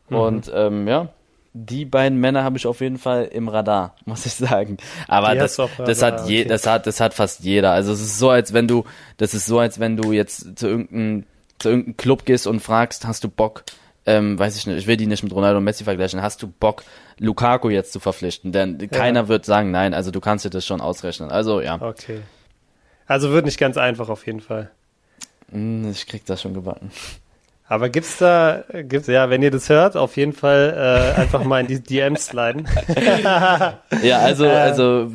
[0.10, 0.16] Mhm.
[0.16, 1.10] Und ähm, ja,
[1.54, 4.78] die beiden Männer habe ich auf jeden Fall im Radar, muss ich sagen.
[5.08, 6.50] Aber das, das hat je, okay.
[6.50, 7.72] das hat, das hat fast jeder.
[7.72, 8.86] Also es ist so, als wenn du,
[9.18, 11.26] das ist so, als wenn du jetzt zu irgendeinem,
[11.60, 13.64] zu irgendeinem Club gehst und fragst, hast du Bock,
[14.06, 16.48] ähm, weiß ich nicht, ich will die nicht mit Ronaldo und Messi vergleichen, hast du
[16.48, 16.84] Bock,
[17.20, 18.52] Lukaku jetzt zu verpflichten?
[18.52, 18.88] Denn ja.
[18.88, 21.30] keiner wird sagen nein, also du kannst dir das schon ausrechnen.
[21.30, 21.80] Also ja.
[21.80, 22.22] Okay.
[23.06, 24.72] Also wird nicht ganz einfach auf jeden Fall.
[25.52, 26.92] Hm, ich krieg das schon gebacken.
[27.72, 31.62] Aber gibt's da, gibt's, ja, wenn ihr das hört, auf jeden Fall äh, einfach mal
[31.62, 32.68] in die DMs sliden.
[34.04, 34.50] ja, also, äh.
[34.50, 35.10] also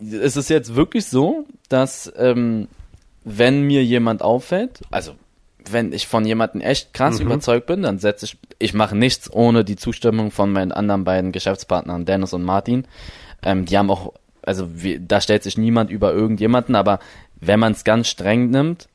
[0.00, 2.66] es ist jetzt wirklich so, dass ähm,
[3.22, 5.12] wenn mir jemand auffällt, also
[5.70, 7.26] wenn ich von jemandem echt krass mhm.
[7.26, 11.30] überzeugt bin, dann setze ich, ich mache nichts ohne die Zustimmung von meinen anderen beiden
[11.30, 12.88] Geschäftspartnern, Dennis und Martin.
[13.44, 16.98] Ähm, die haben auch, also wie, da stellt sich niemand über irgendjemanden, aber
[17.36, 18.88] wenn man es ganz streng nimmt,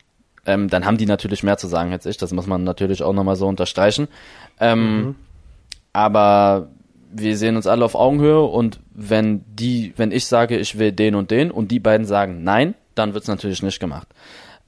[0.46, 2.18] ähm, dann haben die natürlich mehr zu sagen als ich.
[2.18, 4.08] Das muss man natürlich auch nochmal so unterstreichen.
[4.60, 5.16] Ähm, mhm.
[5.94, 6.70] Aber
[7.12, 11.16] wir sehen uns alle auf Augenhöhe und wenn die, wenn ich sage, ich will den
[11.16, 14.08] und den und die beiden sagen nein, dann wird's natürlich nicht gemacht.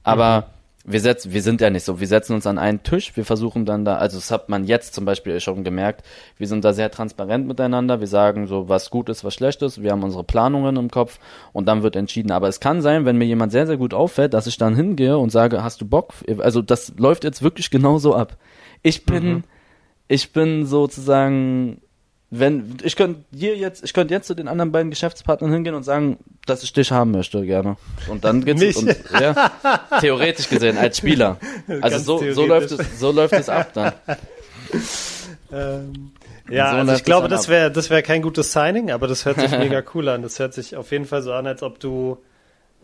[0.02, 3.16] Aber mhm wir setzen, wir sind ja nicht so, wir setzen uns an einen Tisch,
[3.16, 6.04] wir versuchen dann da, also das hat man jetzt zum Beispiel schon gemerkt,
[6.38, 9.82] wir sind da sehr transparent miteinander, wir sagen so, was gut ist, was schlecht ist,
[9.82, 11.18] wir haben unsere Planungen im Kopf
[11.52, 12.32] und dann wird entschieden.
[12.32, 15.18] Aber es kann sein, wenn mir jemand sehr, sehr gut auffällt, dass ich dann hingehe
[15.18, 16.14] und sage, hast du Bock?
[16.38, 18.36] Also das läuft jetzt wirklich genauso ab.
[18.82, 19.44] Ich bin, mhm.
[20.08, 21.80] ich bin sozusagen
[22.34, 25.82] wenn ich könnte hier jetzt, ich könnte jetzt zu den anderen beiden Geschäftspartnern hingehen und
[25.82, 26.16] sagen,
[26.46, 27.76] dass ich dich haben möchte gerne.
[28.08, 28.76] Und dann geht's Mich?
[28.76, 29.50] Und, ja,
[30.00, 31.36] theoretisch gesehen als Spieler.
[31.82, 33.92] Also so, so läuft es, so läuft es ab dann.
[35.52, 36.12] Ähm,
[36.50, 39.38] Ja, so also ich glaube, das wäre das wäre kein gutes Signing, aber das hört
[39.38, 40.22] sich mega cool an.
[40.22, 42.16] Das hört sich auf jeden Fall so an, als ob du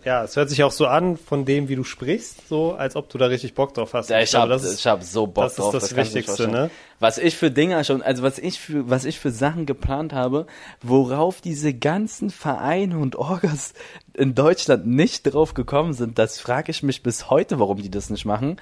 [0.05, 3.09] ja, es hört sich auch so an von dem, wie du sprichst, so als ob
[3.09, 4.11] du da richtig Bock drauf hast.
[4.11, 5.73] Ja, ich, ich habe hab so Bock das drauf.
[5.73, 6.71] Das ist das, das Wichtigste, ne?
[7.01, 10.47] Was ich für Dinger schon, also was ich für, was ich für Sachen geplant habe,
[10.83, 13.75] worauf diese ganzen Vereine und Orgas
[14.15, 18.11] in Deutschland nicht drauf gekommen sind, das frage ich mich bis heute, warum die das
[18.11, 18.57] nicht machen.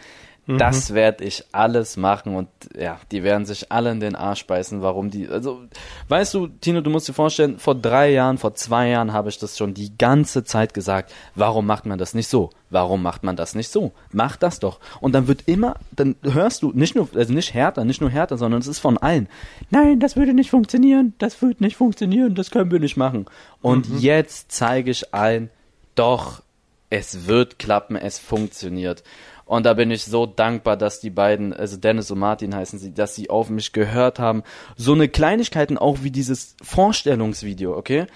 [0.46, 0.58] Mhm.
[0.58, 4.80] Das werde ich alles machen und ja, die werden sich alle in den Arsch beißen,
[4.80, 5.62] warum die, also,
[6.08, 9.38] weißt du, Tino, du musst dir vorstellen, vor drei Jahren, vor zwei Jahren habe ich
[9.38, 12.50] das schon die ganze Zeit gesagt, warum macht man das nicht so?
[12.70, 13.92] Warum macht man das nicht so?
[14.12, 14.78] Mach das doch.
[15.00, 18.38] Und dann wird immer, dann hörst du nicht nur, also nicht härter, nicht nur härter,
[18.38, 19.28] sondern es ist von allen.
[19.70, 23.26] Nein, das würde nicht funktionieren, das wird nicht funktionieren, das können wir nicht machen.
[23.62, 23.98] Und mhm.
[23.98, 25.50] jetzt zeige ich allen,
[25.96, 26.42] doch,
[26.90, 29.02] es wird klappen, es funktioniert.
[29.46, 32.92] Und da bin ich so dankbar, dass die beiden, also Dennis und Martin heißen sie,
[32.92, 34.42] dass sie auf mich gehört haben.
[34.76, 38.06] So eine Kleinigkeiten auch wie dieses Vorstellungsvideo, okay?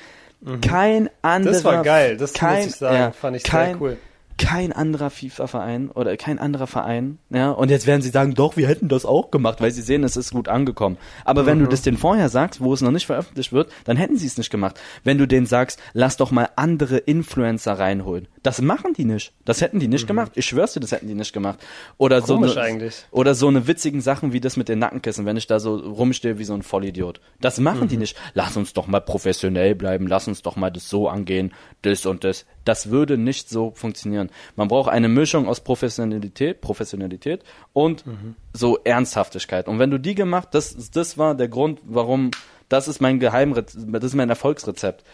[0.41, 0.61] Mhm.
[0.61, 1.53] Kein anderer.
[1.53, 3.97] Das war geil, das kein, muss ich sagen, ja, fand ich kein, sehr cool
[4.41, 8.67] kein anderer FIFA-Verein oder kein anderer Verein, ja, und jetzt werden sie sagen, doch, wir
[8.69, 10.97] hätten das auch gemacht, weil sie sehen, es ist gut angekommen.
[11.27, 11.47] Aber mhm.
[11.47, 11.71] wenn du mhm.
[11.71, 14.51] das denen vorher sagst, wo es noch nicht veröffentlicht wird, dann hätten sie es nicht
[14.51, 14.81] gemacht.
[15.05, 19.33] Wenn du denen sagst, lass doch mal andere Influencer reinholen, das machen die nicht.
[19.45, 20.09] Das hätten die nicht mhm.
[20.09, 20.33] gemacht.
[20.35, 21.59] Ich schwör's dir, das hätten die nicht gemacht.
[21.99, 25.37] Oder Komisch so eine, oder so eine witzigen Sachen wie das mit den Nackenkissen, wenn
[25.37, 27.21] ich da so rumstehe wie so ein Vollidiot.
[27.41, 27.89] Das machen mhm.
[27.89, 28.17] die nicht.
[28.35, 32.25] Lass uns doch mal professionell bleiben, lass uns doch mal das so angehen, das und
[32.25, 32.47] das.
[32.65, 34.31] Das würde nicht so funktionieren.
[34.57, 38.37] Man braucht eine Mischung aus Professionalität, Professionalität und mhm.
[38.55, 39.69] so Ernsthaftigkeit.
[39.69, 42.31] Und wenn du die gemacht, das, das war der Grund, warum,
[42.69, 45.05] das ist mein Geheimrezept, das ist mein Erfolgsrezept.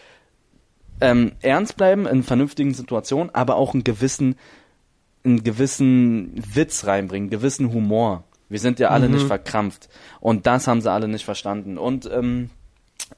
[0.99, 4.35] Ähm, ernst bleiben in vernünftigen Situationen, aber auch einen gewissen,
[5.23, 8.23] einen gewissen Witz reinbringen, einen gewissen Humor.
[8.49, 9.15] Wir sind ja alle mhm.
[9.15, 9.89] nicht verkrampft.
[10.19, 11.77] Und das haben sie alle nicht verstanden.
[11.77, 12.49] Und ähm,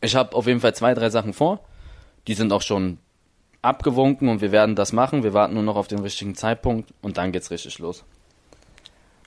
[0.02, 1.60] ich habe auf jeden Fall zwei, drei Sachen vor.
[2.28, 2.98] Die sind auch schon
[3.62, 5.24] abgewunken und wir werden das machen.
[5.24, 8.06] Wir warten nur noch auf den richtigen Zeitpunkt und dann geht's richtig los.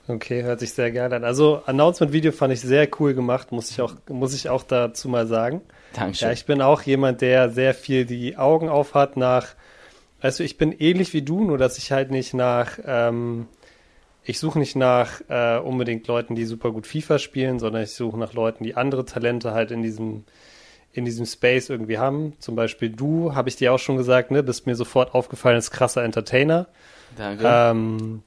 [0.07, 1.23] Okay, hört sich sehr geil an.
[1.23, 5.27] Also Announcement-Video fand ich sehr cool gemacht, muss ich auch, muss ich auch dazu mal
[5.27, 5.61] sagen.
[5.93, 6.27] Dankeschön.
[6.27, 9.47] Ja, ich bin auch jemand, der sehr viel die Augen auf hat nach,
[10.21, 13.47] weißt du, ich bin ähnlich wie du, nur dass ich halt nicht nach, ähm,
[14.25, 18.17] ich suche nicht nach äh, unbedingt Leuten, die super gut FIFA spielen, sondern ich suche
[18.17, 20.25] nach Leuten, die andere Talente halt in diesem
[20.95, 22.33] in diesem Space irgendwie haben.
[22.37, 25.71] Zum Beispiel du, habe ich dir auch schon gesagt, ne, bist mir sofort aufgefallen als
[25.71, 26.67] krasser Entertainer.
[27.17, 27.43] Danke.
[27.47, 28.21] Ähm,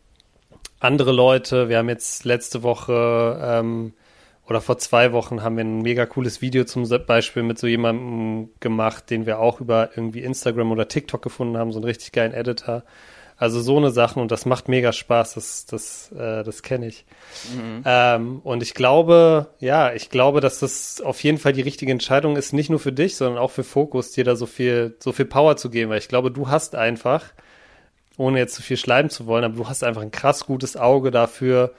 [0.81, 3.93] andere Leute, wir haben jetzt letzte Woche ähm,
[4.47, 8.51] oder vor zwei Wochen haben wir ein mega cooles Video zum Beispiel mit so jemandem
[8.61, 12.33] gemacht, den wir auch über irgendwie Instagram oder TikTok gefunden haben, so einen richtig geilen
[12.33, 12.85] Editor.
[13.39, 17.05] Also so eine Sachen und das macht mega Spaß, das, das, äh, das kenne ich.
[17.55, 17.83] Mhm.
[17.85, 22.37] Ähm, und ich glaube, ja, ich glaube, dass das auf jeden Fall die richtige Entscheidung
[22.37, 25.27] ist, nicht nur für dich, sondern auch für Fokus, dir da so viel, so viel
[25.27, 27.25] Power zu geben, weil ich glaube, du hast einfach,
[28.17, 31.11] ohne jetzt zu viel schleimen zu wollen, aber du hast einfach ein krass gutes Auge
[31.11, 31.75] dafür,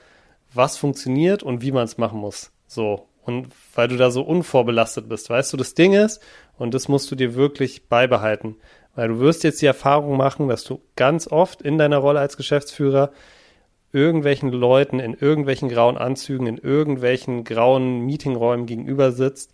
[0.52, 2.52] was funktioniert und wie man es machen muss.
[2.66, 3.06] So.
[3.22, 6.22] Und weil du da so unvorbelastet bist, weißt du, das Ding ist,
[6.56, 8.56] und das musst du dir wirklich beibehalten.
[8.94, 12.36] Weil du wirst jetzt die Erfahrung machen, dass du ganz oft in deiner Rolle als
[12.36, 13.12] Geschäftsführer
[13.92, 19.52] irgendwelchen Leuten in irgendwelchen grauen Anzügen, in irgendwelchen grauen Meetingräumen gegenüber sitzt.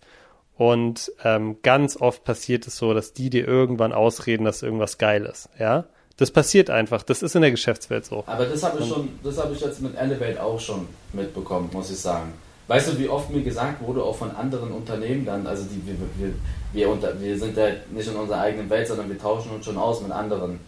[0.57, 5.25] Und ähm, ganz oft passiert es so, dass die dir irgendwann ausreden, dass irgendwas geil
[5.25, 5.49] ist.
[5.59, 5.85] Ja,
[6.17, 7.03] das passiert einfach.
[7.03, 8.23] Das ist in der Geschäftswelt so.
[8.25, 11.91] Aber das habe ich schon, das habe ich jetzt mit Elevate auch schon mitbekommen, muss
[11.91, 12.33] ich sagen.
[12.67, 15.95] Weißt du, wie oft mir gesagt wurde, auch von anderen Unternehmen dann, also die, wir,
[16.17, 16.33] wir,
[16.73, 19.77] wir, unter, wir sind ja nicht in unserer eigenen Welt, sondern wir tauschen uns schon
[19.77, 20.59] aus mit anderen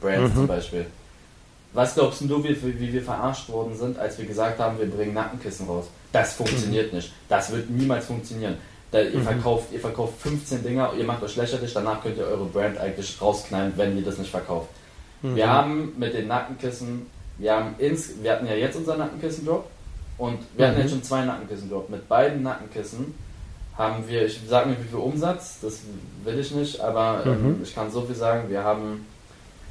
[0.00, 0.38] Brands mhm.
[0.38, 0.86] zum Beispiel.
[1.72, 5.14] Was glaubst du, wie, wie wir verarscht worden sind, als wir gesagt haben, wir bringen
[5.14, 5.86] Nackenkissen raus?
[6.12, 6.98] Das funktioniert mhm.
[6.98, 7.12] nicht.
[7.28, 8.56] Das wird niemals funktionieren.
[8.90, 9.24] Da, ihr, mhm.
[9.24, 13.20] verkauft, ihr verkauft 15 Dinger, ihr macht euch lächerlich, danach könnt ihr eure Brand eigentlich
[13.20, 14.68] rausknallen, wenn ihr das nicht verkauft.
[15.24, 15.36] Mhm.
[15.36, 17.06] Wir haben mit den Nackenkissen,
[17.38, 19.64] wir, haben ins, wir hatten ja jetzt unseren Nackenkissen-Drop
[20.18, 20.90] und wir hatten jetzt mhm.
[20.90, 21.88] schon zwei Nackenkissen-Drop.
[21.88, 23.14] Mit beiden Nackenkissen
[23.76, 25.80] haben wir, ich sage nicht wie viel Umsatz, das
[26.24, 27.62] will ich nicht, aber ähm, mhm.
[27.62, 29.06] ich kann so viel sagen, wir haben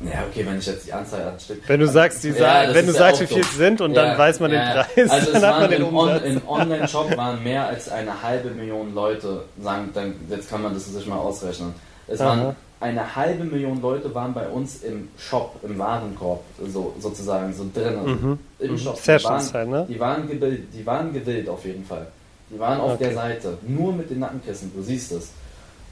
[0.02, 1.60] ja, okay, wenn ich jetzt die Anzahl anstelle.
[1.68, 4.18] Wenn du sagst, die ja, wenn du sagst, wie viel es sind und ja, dann
[4.18, 6.24] weiß man ja, den Preis, also dann hat man den Umsatz.
[6.24, 10.74] On, Im Online-Shop waren mehr als eine halbe Million Leute, sagen, dann, jetzt kann man
[10.74, 11.74] das sich mal ausrechnen.
[12.08, 12.30] Es Aha.
[12.30, 17.66] waren eine halbe Million Leute waren bei uns im Shop, im Warenkorb, so, sozusagen, so
[17.74, 18.06] drinnen.
[18.06, 18.40] Mhm.
[18.60, 18.78] Im mhm.
[18.78, 18.98] Shop.
[18.98, 19.86] Sehr die waren, ne?
[19.88, 22.08] die, waren gewillt, die waren gewillt auf jeden Fall.
[22.50, 23.06] Die waren auf okay.
[23.06, 25.32] der Seite, nur mit den Nackenkissen, du siehst es.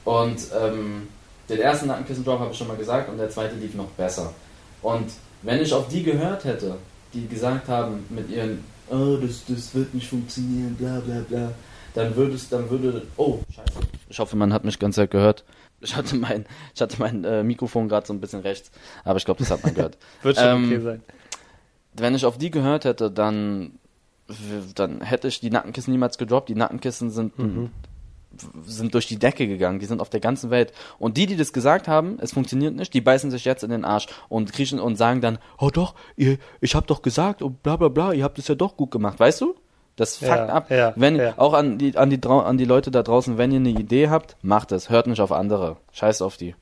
[0.04, 1.08] Und ähm,
[1.48, 4.30] den ersten Nackenkissen-Drop habe ich schon mal gesagt und der zweite lief noch besser.
[4.82, 6.76] Und wenn ich auf die gehört hätte,
[7.14, 11.52] die gesagt haben mit ihren, oh, das, das wird nicht funktionieren, bla bla bla,
[11.94, 13.02] dann würde es, dann würde.
[13.16, 13.80] Oh, scheiße.
[14.08, 15.44] Ich hoffe, man hat mich ganz gut gehört.
[15.82, 18.70] Ich hatte mein, ich hatte mein äh, Mikrofon gerade so ein bisschen rechts,
[19.04, 19.98] aber ich glaube, das hat man gehört.
[20.22, 21.02] Wird schon Ähm, okay sein.
[21.94, 23.72] Wenn ich auf die gehört hätte, dann,
[24.74, 26.48] dann hätte ich die Nackenkissen niemals gedroppt.
[26.48, 27.34] Die Nackenkissen sind,
[28.64, 29.78] sind durch die Decke gegangen.
[29.78, 30.72] Die sind auf der ganzen Welt.
[30.98, 33.84] Und die, die das gesagt haben, es funktioniert nicht, die beißen sich jetzt in den
[33.84, 37.76] Arsch und kriechen und sagen dann, oh doch, ihr, ich hab doch gesagt und bla
[37.76, 39.20] bla bla, ihr habt es ja doch gut gemacht.
[39.20, 39.54] Weißt du?
[39.96, 40.70] Das fuckt Ja, ab.
[40.70, 41.34] ja, wenn, ja.
[41.36, 44.36] Auch an die, an, die, an die Leute da draußen, wenn ihr eine Idee habt,
[44.42, 44.88] macht es.
[44.88, 45.76] Hört nicht auf andere.
[45.92, 46.54] Scheiß auf die.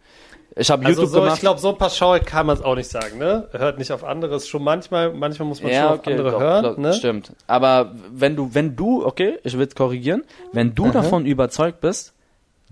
[0.56, 1.36] Ich habe Also YouTube so, gemacht.
[1.36, 3.48] ich glaube, so pauschal kann man es auch nicht sagen, ne?
[3.52, 4.48] Hört nicht auf anderes.
[4.48, 6.92] Schon manchmal, manchmal muss man ja, schon auf okay, andere doch, hören, glaub- ne?
[6.92, 7.32] Stimmt.
[7.46, 12.14] Aber wenn du, wenn du, okay, ich will es korrigieren, wenn du davon überzeugt bist,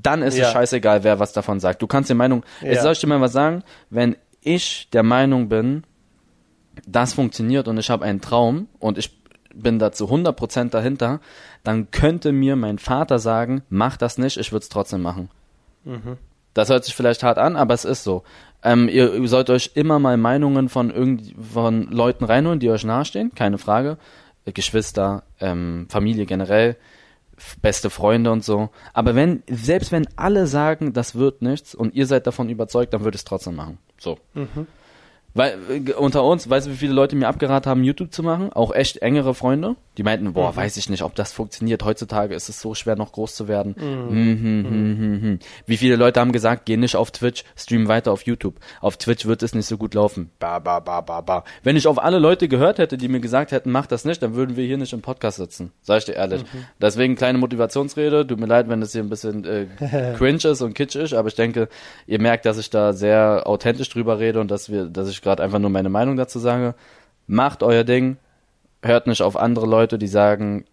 [0.00, 1.80] dann ist es scheißegal, wer was davon sagt.
[1.80, 5.48] Du kannst die Meinung, jetzt soll ich dir mal was sagen, wenn ich der Meinung
[5.48, 5.84] bin,
[6.86, 9.17] das funktioniert und ich habe einen Traum und ich
[9.54, 11.20] bin da zu 100% dahinter,
[11.64, 15.30] dann könnte mir mein Vater sagen, mach das nicht, ich würde es trotzdem machen.
[16.54, 18.24] Das hört sich vielleicht hart an, aber es ist so.
[18.62, 22.84] Ähm, ihr, ihr sollt euch immer mal Meinungen von irgend von Leuten reinholen, die euch
[22.84, 23.96] nahestehen, keine Frage.
[24.44, 26.76] Äh, Geschwister, ähm, Familie generell,
[27.62, 28.70] beste Freunde und so.
[28.92, 33.04] Aber wenn, selbst wenn alle sagen, das wird nichts und ihr seid davon überzeugt, dann
[33.04, 33.78] würde ich es trotzdem machen.
[33.98, 34.18] So.
[35.38, 38.52] Weil äh, unter uns, weißt du, wie viele Leute mir abgeraten haben, YouTube zu machen?
[38.52, 39.76] Auch echt engere Freunde.
[39.96, 41.84] Die meinten, boah, weiß ich nicht, ob das funktioniert.
[41.84, 43.76] Heutzutage ist es so schwer, noch groß zu werden.
[43.78, 44.10] Mhm.
[44.10, 45.38] Hm, hm, hm, hm.
[45.66, 48.56] Wie viele Leute haben gesagt, geh nicht auf Twitch, stream weiter auf YouTube.
[48.80, 50.30] Auf Twitch wird es nicht so gut laufen.
[50.40, 51.44] Ba, ba, ba, ba, ba.
[51.62, 54.34] Wenn ich auf alle Leute gehört hätte, die mir gesagt hätten, mach das nicht, dann
[54.34, 55.70] würden wir hier nicht im Podcast sitzen.
[55.82, 56.44] Sag ich dir ehrlich.
[56.80, 58.26] Deswegen kleine Motivationsrede.
[58.26, 59.66] Tut mir leid, wenn das hier ein bisschen äh,
[60.18, 61.68] cringe ist und kitsch ist, aber ich denke,
[62.08, 65.42] ihr merkt, dass ich da sehr authentisch drüber rede und dass wir, dass ich gerade
[65.42, 66.74] einfach nur meine Meinung dazu sage.
[67.26, 68.16] Macht euer Ding,
[68.82, 70.64] hört nicht auf andere Leute, die sagen,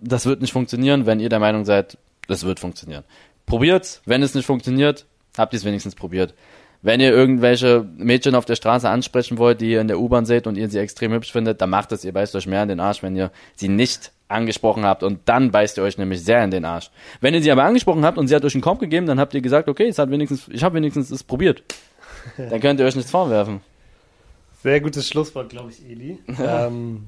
[0.00, 1.98] das wird nicht funktionieren, wenn ihr der Meinung seid,
[2.28, 3.04] das wird funktionieren.
[3.46, 5.06] Probiert's, wenn es nicht funktioniert,
[5.36, 6.34] habt ihr es wenigstens probiert.
[6.80, 10.46] Wenn ihr irgendwelche Mädchen auf der Straße ansprechen wollt, die ihr in der U-Bahn seht
[10.46, 12.78] und ihr sie extrem hübsch findet, dann macht es, ihr beißt euch mehr in den
[12.78, 16.52] Arsch, wenn ihr sie nicht angesprochen habt und dann beißt ihr euch nämlich sehr in
[16.52, 16.90] den Arsch.
[17.20, 19.34] Wenn ihr sie aber angesprochen habt und sie hat euch einen Korb gegeben, dann habt
[19.34, 21.64] ihr gesagt, okay, es hat wenigstens, ich habe wenigstens es probiert.
[22.50, 23.60] Dann könnt ihr euch nichts vorwerfen.
[24.62, 26.18] Sehr gutes Schlusswort, glaube ich, Eli.
[26.40, 27.04] ähm,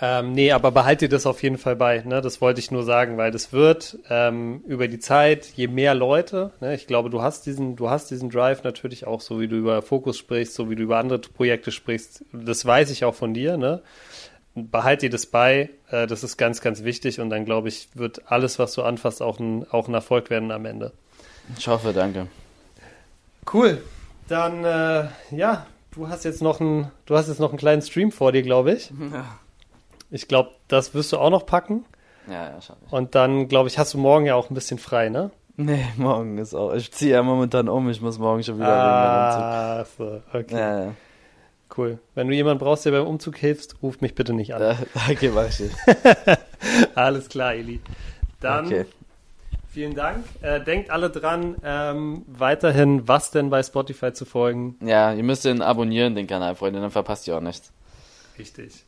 [0.00, 2.02] ähm, nee, aber behalt dir das auf jeden Fall bei.
[2.02, 2.20] Ne?
[2.20, 6.52] Das wollte ich nur sagen, weil das wird ähm, über die Zeit, je mehr Leute,
[6.60, 6.74] ne?
[6.74, 9.82] ich glaube, du hast diesen, du hast diesen Drive natürlich auch, so wie du über
[9.82, 12.24] Fokus sprichst, so wie du über andere Projekte sprichst.
[12.32, 13.56] Das weiß ich auch von dir.
[13.56, 13.82] Ne?
[14.54, 15.70] Behalt dir das bei.
[15.90, 17.20] Äh, das ist ganz, ganz wichtig.
[17.20, 20.50] Und dann glaube ich, wird alles, was du anfasst, auch ein, auch ein Erfolg werden
[20.50, 20.92] am Ende.
[21.58, 22.28] Ich hoffe, danke.
[23.52, 23.82] Cool.
[24.28, 28.12] Dann äh, ja, du hast jetzt noch einen, du hast jetzt noch einen kleinen Stream
[28.12, 28.90] vor dir, glaube ich.
[30.14, 31.86] Ich glaube, das wirst du auch noch packen.
[32.28, 32.92] Ja, ja, schaffe ich.
[32.92, 35.30] Und dann, glaube ich, hast du morgen ja auch ein bisschen frei, ne?
[35.56, 36.74] Nee, morgen ist auch.
[36.74, 40.40] Ich ziehe ja momentan um, ich muss morgen schon wieder wegen Ah, so, meinem okay.
[40.42, 40.50] Umzug.
[40.50, 40.94] Ja, ja.
[41.74, 41.98] Cool.
[42.14, 44.60] Wenn du jemanden brauchst, der beim Umzug hilft, ruf mich bitte nicht an.
[44.60, 44.76] Ja,
[45.10, 45.62] okay, mach ich.
[46.94, 47.80] Alles klar, Eli.
[48.40, 48.84] Dann Okay.
[49.72, 50.24] Vielen Dank.
[50.42, 54.76] Äh, denkt alle dran, ähm, weiterhin was denn bei Spotify zu folgen.
[54.84, 57.72] Ja, ihr müsst den abonnieren, den Kanal, Freunde, dann verpasst ihr auch nichts.
[58.38, 58.84] Richtig.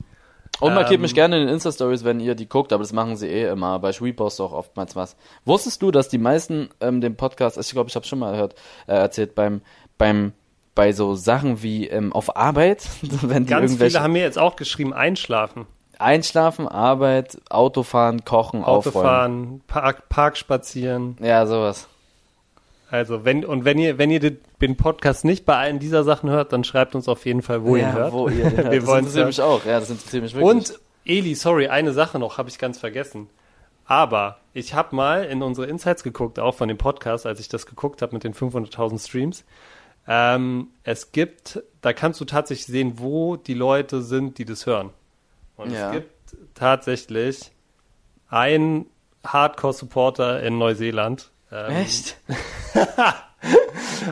[0.60, 3.16] Und markiert Ähm, mich gerne in den Insta-Stories, wenn ihr die guckt, aber das machen
[3.16, 3.78] sie eh immer.
[3.80, 5.16] Bei repost auch oftmals was.
[5.44, 8.54] Wusstest du, dass die meisten ähm, den Podcast, ich glaube, ich habe schon mal gehört,
[8.86, 9.62] äh, erzählt, beim,
[9.98, 10.32] beim,
[10.74, 14.38] bei so Sachen wie ähm, auf Arbeit, wenn die Ganz irgendwelche viele haben mir jetzt
[14.38, 15.66] auch geschrieben, einschlafen.
[16.00, 18.96] Einschlafen, Arbeit, Autofahren, Kochen, Aufräumen.
[18.96, 21.16] Autofahren, Park, Park spazieren.
[21.20, 21.88] Ja, sowas.
[22.90, 26.52] Also wenn und wenn ihr wenn ihr den, Podcast nicht bei allen dieser Sachen hört,
[26.52, 28.12] dann schreibt uns auf jeden Fall, wo ja, ihr hört.
[28.12, 28.70] Wo ihr hört.
[28.70, 29.64] Wir das interessiert mich auch.
[29.64, 30.50] Ja, das interessiert mich wirklich.
[30.50, 33.28] Und Eli, sorry, eine Sache noch, habe ich ganz vergessen.
[33.84, 37.66] Aber ich habe mal in unsere Insights geguckt, auch von dem Podcast, als ich das
[37.66, 39.44] geguckt habe mit den 500.000 Streams.
[40.06, 44.90] Ähm, es gibt, da kannst du tatsächlich sehen, wo die Leute sind, die das hören.
[45.56, 45.88] Und Ja.
[45.88, 46.10] es gibt
[46.54, 47.50] tatsächlich
[48.28, 48.86] einen
[49.24, 51.30] Hardcore-Supporter in Neuseeland.
[51.52, 52.16] Ähm, Echt?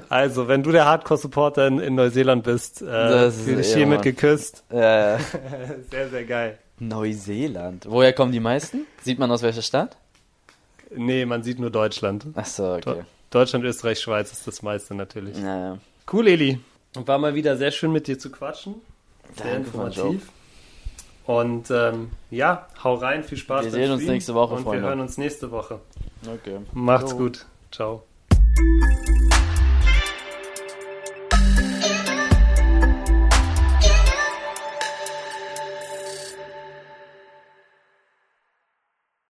[0.08, 3.76] Also, wenn du der Hardcore-Supporter in, in Neuseeland bist, äh, Das ist fühl dich ja,
[3.78, 4.04] hiermit Mann.
[4.04, 4.64] geküsst.
[4.70, 5.18] Ja, ja.
[5.90, 6.58] Sehr, sehr geil.
[6.78, 7.86] Neuseeland.
[7.88, 8.86] Woher kommen die meisten?
[9.02, 9.96] Sieht man aus welcher Stadt?
[10.94, 12.26] Nee, man sieht nur Deutschland.
[12.34, 13.02] Ach so, okay.
[13.30, 15.36] Deutschland, Österreich, Schweiz ist das meiste natürlich.
[15.38, 15.78] Ja, ja.
[16.12, 16.58] Cool, Eli.
[16.94, 18.74] War mal wieder sehr schön mit dir zu quatschen.
[19.36, 20.28] Sehr Danke, informativ.
[21.24, 24.62] Und ähm, ja, hau rein, viel Spaß Wir beim sehen uns Stream nächste Woche, Und
[24.64, 24.82] Freunde.
[24.82, 25.78] wir hören uns nächste Woche.
[26.26, 26.58] Okay.
[26.72, 27.18] Macht's Jo.
[27.18, 27.46] gut.
[27.70, 28.02] Ciao.